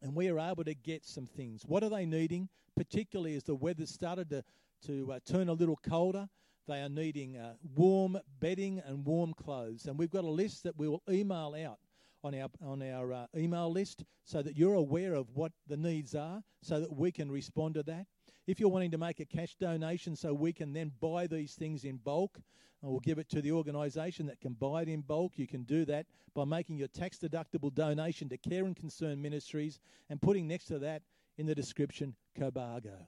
And 0.02 0.14
we 0.14 0.28
are 0.28 0.38
able 0.38 0.64
to 0.64 0.74
get 0.74 1.04
some 1.04 1.26
things. 1.26 1.62
What 1.66 1.82
are 1.82 1.90
they 1.90 2.06
needing? 2.06 2.48
Particularly 2.76 3.36
as 3.36 3.44
the 3.44 3.54
weather 3.54 3.86
started 3.86 4.30
to, 4.30 4.44
to 4.86 5.12
uh, 5.12 5.18
turn 5.26 5.48
a 5.48 5.52
little 5.52 5.76
colder, 5.76 6.28
they 6.66 6.80
are 6.80 6.88
needing 6.88 7.36
uh, 7.36 7.54
warm 7.74 8.18
bedding 8.40 8.80
and 8.86 9.04
warm 9.04 9.34
clothes. 9.34 9.86
And 9.86 9.98
we've 9.98 10.10
got 10.10 10.24
a 10.24 10.30
list 10.30 10.62
that 10.64 10.78
we 10.78 10.88
will 10.88 11.02
email 11.10 11.54
out 11.66 11.78
on 12.24 12.34
our 12.34 12.48
on 12.62 12.82
our 12.82 13.12
uh, 13.12 13.26
email 13.36 13.70
list 13.70 14.04
so 14.24 14.42
that 14.42 14.56
you're 14.56 14.74
aware 14.74 15.14
of 15.14 15.28
what 15.34 15.52
the 15.66 15.76
needs 15.76 16.14
are, 16.14 16.42
so 16.62 16.80
that 16.80 16.94
we 16.94 17.10
can 17.10 17.30
respond 17.30 17.74
to 17.74 17.82
that. 17.84 18.06
If 18.48 18.58
you're 18.58 18.70
wanting 18.70 18.92
to 18.92 18.98
make 18.98 19.20
a 19.20 19.26
cash 19.26 19.56
donation, 19.56 20.16
so 20.16 20.32
we 20.32 20.54
can 20.54 20.72
then 20.72 20.90
buy 21.00 21.26
these 21.26 21.54
things 21.54 21.84
in 21.84 21.98
bulk, 21.98 22.40
and 22.80 22.90
we'll 22.90 23.00
give 23.00 23.18
it 23.18 23.28
to 23.28 23.42
the 23.42 23.52
organisation 23.52 24.24
that 24.24 24.40
can 24.40 24.54
buy 24.54 24.80
it 24.80 24.88
in 24.88 25.02
bulk. 25.02 25.34
You 25.36 25.46
can 25.46 25.64
do 25.64 25.84
that 25.84 26.06
by 26.34 26.46
making 26.46 26.78
your 26.78 26.88
tax 26.88 27.18
deductible 27.18 27.74
donation 27.74 28.26
to 28.30 28.38
Care 28.38 28.64
and 28.64 28.74
Concern 28.74 29.20
Ministries 29.20 29.80
and 30.08 30.22
putting 30.22 30.48
next 30.48 30.64
to 30.68 30.78
that 30.78 31.02
in 31.36 31.44
the 31.44 31.54
description 31.54 32.14
Cobargo. 32.38 33.06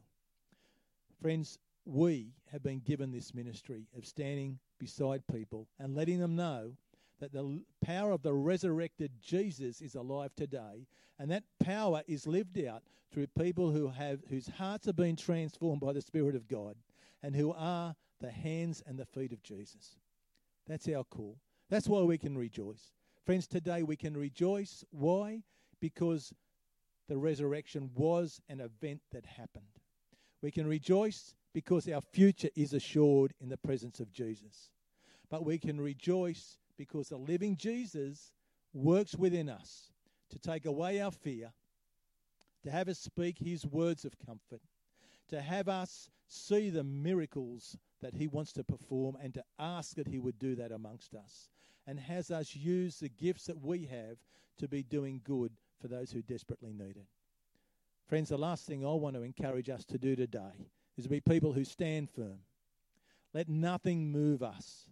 Friends, 1.23 1.59
we 1.87 2.35
have 2.53 2.63
been 2.63 2.81
given 2.81 3.11
this 3.11 3.33
ministry 3.33 3.87
of 3.97 4.05
standing 4.05 4.59
beside 4.79 5.27
people 5.27 5.69
and 5.79 5.95
letting 5.95 6.21
them 6.21 6.37
know 6.37 6.73
that 7.21 7.33
the 7.33 7.63
power 7.85 8.13
of 8.13 8.23
the 8.23 8.33
resurrected 8.33 9.13
Jesus 9.23 9.81
is 9.81 9.95
alive 9.95 10.35
today, 10.37 10.87
and 11.19 11.31
that 11.31 11.45
power 11.63 12.03
is 12.07 12.27
lived 12.27 12.59
out 12.65 12.83
through 13.13 13.27
people 13.39 13.71
who 13.71 13.89
have 13.89 14.21
whose 14.29 14.49
hearts 14.49 14.87
have 14.87 14.97
been 14.97 15.17
transformed 15.17 15.81
by 15.81 15.93
the 15.93 16.01
Spirit 16.01 16.35
of 16.35 16.49
God 16.49 16.77
and 17.23 17.37
who 17.37 17.53
are 17.53 17.95
the 18.21 18.31
hands 18.31 18.83
and 18.87 18.99
the 18.99 19.05
feet 19.05 19.33
of 19.33 19.43
Jesus. 19.43 19.97
That's 20.67 20.89
our 20.89 21.05
call. 21.05 21.37
That's 21.69 21.89
why 21.89 22.03
we 22.03 22.19
can 22.19 22.37
rejoice. 22.37 22.93
Friends, 23.25 23.47
today 23.47 23.83
we 23.83 23.97
can 23.97 24.17
rejoice. 24.17 24.85
Why? 24.91 25.43
Because 25.81 26.33
the 27.09 27.19
resurrection 27.19 27.91
was 27.95 28.41
an 28.49 28.61
event 28.61 29.01
that 29.13 29.27
happened. 29.27 29.65
We 30.43 30.51
can 30.51 30.67
rejoice 30.67 31.35
because 31.53 31.89
our 31.89 32.01
future 32.01 32.51
is 32.57 32.73
assured 32.73 33.35
in 33.41 33.49
the 33.49 33.57
presence 33.57 34.01
of 34.01 34.13
Jesus. 34.13 34.71
But 35.29 35.45
we 35.45 35.59
can 35.59 35.81
rejoice 35.81 36.59
because 36.81 37.11
the 37.11 37.17
living 37.19 37.59
Jesus 37.59 38.33
works 38.73 39.15
within 39.15 39.51
us 39.51 39.93
to 40.31 40.39
take 40.39 40.65
away 40.65 40.99
our 41.03 41.11
fear, 41.11 41.53
to 42.63 42.71
have 42.71 42.89
us 42.89 42.99
speak 42.99 43.37
his 43.39 43.67
words 43.67 44.07
of 44.07 44.15
comfort, 44.25 44.63
to 45.29 45.43
have 45.43 45.69
us 45.69 46.09
see 46.27 46.71
the 46.71 46.83
miracles 46.83 47.77
that 48.01 48.15
he 48.15 48.27
wants 48.27 48.55
to 48.55 48.65
perform, 48.65 49.15
and 49.23 49.35
to 49.35 49.45
ask 49.59 49.95
that 49.95 50.09
he 50.09 50.19
would 50.19 50.39
do 50.39 50.55
that 50.55 50.73
amongst 50.73 51.15
us, 51.15 51.51
and 51.87 52.01
has 52.01 52.31
us 52.31 52.57
use 52.57 52.99
the 52.99 53.11
gifts 53.11 53.45
that 53.45 53.61
we 53.61 53.85
have 53.85 54.17
to 54.57 54.67
be 54.67 54.83
doing 54.83 55.21
good 55.23 55.53
for 55.83 55.89
those 55.89 56.11
who 56.11 56.23
desperately 56.23 56.73
need 56.73 56.97
it. 56.97 57.09
Friends, 58.07 58.31
the 58.31 58.39
last 58.39 58.65
thing 58.65 58.87
I 58.87 58.93
want 58.95 59.17
to 59.17 59.23
encourage 59.23 59.69
us 59.69 59.85
to 59.85 59.99
do 59.99 60.17
today 60.17 60.71
is 60.97 61.05
to 61.05 61.11
be 61.11 61.21
people 61.21 61.53
who 61.53 61.63
stand 61.63 62.09
firm. 62.09 62.39
Let 63.35 63.51
nothing 63.51 64.11
move 64.11 64.43
us. 64.43 64.87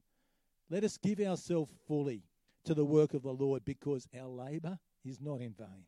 Let 0.71 0.85
us 0.85 0.97
give 0.99 1.21
ourselves 1.21 1.73
fully 1.87 2.23
to 2.65 2.75
the 2.75 2.85
work 2.85 3.15
of 3.15 3.23
the 3.23 3.33
Lord 3.33 3.65
because 3.65 4.07
our 4.19 4.29
labour 4.29 4.79
is 5.05 5.21
not 5.21 5.41
in 5.41 5.55
vain. 5.55 5.85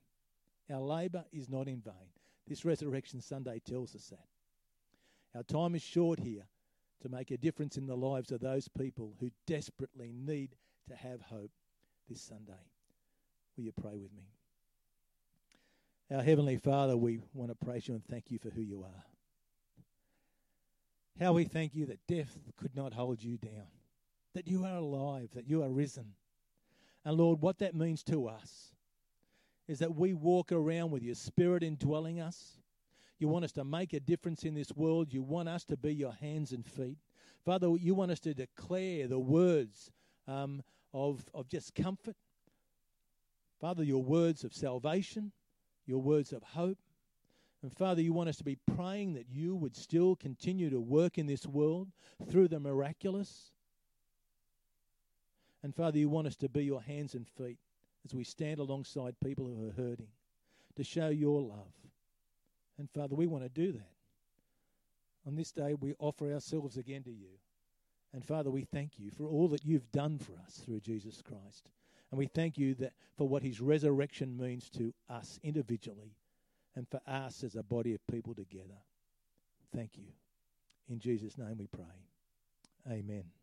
Our 0.70 0.80
labour 0.80 1.24
is 1.32 1.48
not 1.48 1.68
in 1.68 1.80
vain. 1.80 2.12
This 2.46 2.64
Resurrection 2.64 3.20
Sunday 3.20 3.60
tells 3.64 3.94
us 3.94 4.06
that. 4.06 4.26
Our 5.36 5.42
time 5.42 5.74
is 5.74 5.82
short 5.82 6.18
here 6.18 6.44
to 7.02 7.08
make 7.08 7.30
a 7.30 7.36
difference 7.36 7.76
in 7.76 7.86
the 7.86 7.96
lives 7.96 8.32
of 8.32 8.40
those 8.40 8.68
people 8.68 9.14
who 9.20 9.30
desperately 9.46 10.12
need 10.12 10.56
to 10.88 10.94
have 10.96 11.20
hope 11.22 11.50
this 12.08 12.20
Sunday. 12.20 12.52
Will 13.56 13.64
you 13.64 13.72
pray 13.72 13.96
with 13.96 14.12
me? 14.12 14.24
Our 16.10 16.22
Heavenly 16.22 16.56
Father, 16.56 16.96
we 16.96 17.20
want 17.34 17.50
to 17.50 17.64
praise 17.64 17.86
you 17.86 17.94
and 17.94 18.04
thank 18.04 18.30
you 18.30 18.38
for 18.38 18.50
who 18.50 18.62
you 18.62 18.82
are. 18.82 19.04
How 21.20 21.32
we 21.32 21.44
thank 21.44 21.74
you 21.74 21.86
that 21.86 22.06
death 22.08 22.36
could 22.56 22.74
not 22.74 22.92
hold 22.92 23.22
you 23.22 23.36
down, 23.36 23.68
that 24.34 24.46
you 24.46 24.64
are 24.64 24.76
alive, 24.76 25.30
that 25.34 25.48
you 25.48 25.62
are 25.62 25.70
risen. 25.70 26.14
And 27.04 27.16
Lord, 27.16 27.40
what 27.40 27.58
that 27.58 27.74
means 27.74 28.02
to 28.04 28.28
us 28.28 28.72
is 29.68 29.78
that 29.78 29.94
we 29.94 30.12
walk 30.14 30.52
around 30.52 30.90
with 30.90 31.02
your 31.02 31.14
spirit 31.14 31.62
indwelling 31.62 32.20
us. 32.20 32.58
You 33.18 33.28
want 33.28 33.44
us 33.44 33.52
to 33.52 33.64
make 33.64 33.92
a 33.92 34.00
difference 34.00 34.44
in 34.44 34.54
this 34.54 34.72
world. 34.72 35.12
You 35.12 35.22
want 35.22 35.48
us 35.48 35.64
to 35.66 35.76
be 35.76 35.94
your 35.94 36.12
hands 36.12 36.52
and 36.52 36.66
feet. 36.66 36.98
Father, 37.44 37.68
you 37.78 37.94
want 37.94 38.10
us 38.10 38.20
to 38.20 38.34
declare 38.34 39.06
the 39.06 39.18
words 39.18 39.90
um, 40.26 40.62
of, 40.92 41.24
of 41.34 41.48
just 41.48 41.74
comfort. 41.74 42.16
Father, 43.60 43.84
your 43.84 44.02
words 44.02 44.44
of 44.44 44.54
salvation, 44.54 45.32
your 45.86 46.00
words 46.00 46.32
of 46.32 46.42
hope, 46.42 46.78
and 47.62 47.72
Father, 47.72 48.00
you 48.00 48.12
want 48.14 48.30
us 48.30 48.38
to 48.38 48.44
be 48.44 48.56
praying 48.74 49.12
that 49.14 49.28
you 49.28 49.54
would 49.54 49.76
still 49.76 50.16
continue 50.16 50.70
to 50.70 50.80
work 50.80 51.18
in 51.18 51.26
this 51.26 51.46
world 51.46 51.88
through 52.30 52.48
the 52.48 52.58
miraculous. 52.58 53.52
And 55.62 55.74
Father, 55.74 55.98
you 55.98 56.08
want 56.08 56.26
us 56.26 56.36
to 56.36 56.48
be 56.48 56.64
your 56.64 56.82
hands 56.82 57.14
and 57.14 57.26
feet 57.26 57.58
as 58.04 58.14
we 58.14 58.24
stand 58.24 58.60
alongside 58.60 59.14
people 59.20 59.46
who 59.46 59.68
are 59.68 59.72
hurting 59.72 60.08
to 60.76 60.84
show 60.84 61.08
your 61.08 61.42
love. 61.42 61.72
And 62.78 62.88
Father, 62.90 63.14
we 63.14 63.26
want 63.26 63.44
to 63.44 63.50
do 63.50 63.72
that. 63.72 63.90
On 65.26 65.36
this 65.36 65.52
day, 65.52 65.74
we 65.74 65.94
offer 65.98 66.32
ourselves 66.32 66.78
again 66.78 67.02
to 67.02 67.10
you. 67.10 67.38
And 68.12 68.24
Father, 68.24 68.50
we 68.50 68.64
thank 68.64 68.98
you 68.98 69.10
for 69.10 69.26
all 69.26 69.48
that 69.48 69.64
you've 69.64 69.92
done 69.92 70.18
for 70.18 70.32
us 70.44 70.62
through 70.64 70.80
Jesus 70.80 71.22
Christ. 71.22 71.70
And 72.10 72.18
we 72.18 72.26
thank 72.26 72.58
you 72.58 72.74
that 72.76 72.92
for 73.16 73.28
what 73.28 73.42
his 73.42 73.60
resurrection 73.60 74.36
means 74.36 74.68
to 74.70 74.92
us 75.08 75.38
individually 75.42 76.16
and 76.74 76.88
for 76.88 77.00
us 77.06 77.44
as 77.44 77.54
a 77.54 77.62
body 77.62 77.94
of 77.94 78.04
people 78.06 78.34
together. 78.34 78.78
Thank 79.74 79.96
you. 79.96 80.06
In 80.88 80.98
Jesus' 80.98 81.38
name 81.38 81.58
we 81.58 81.66
pray. 81.66 81.84
Amen. 82.90 83.39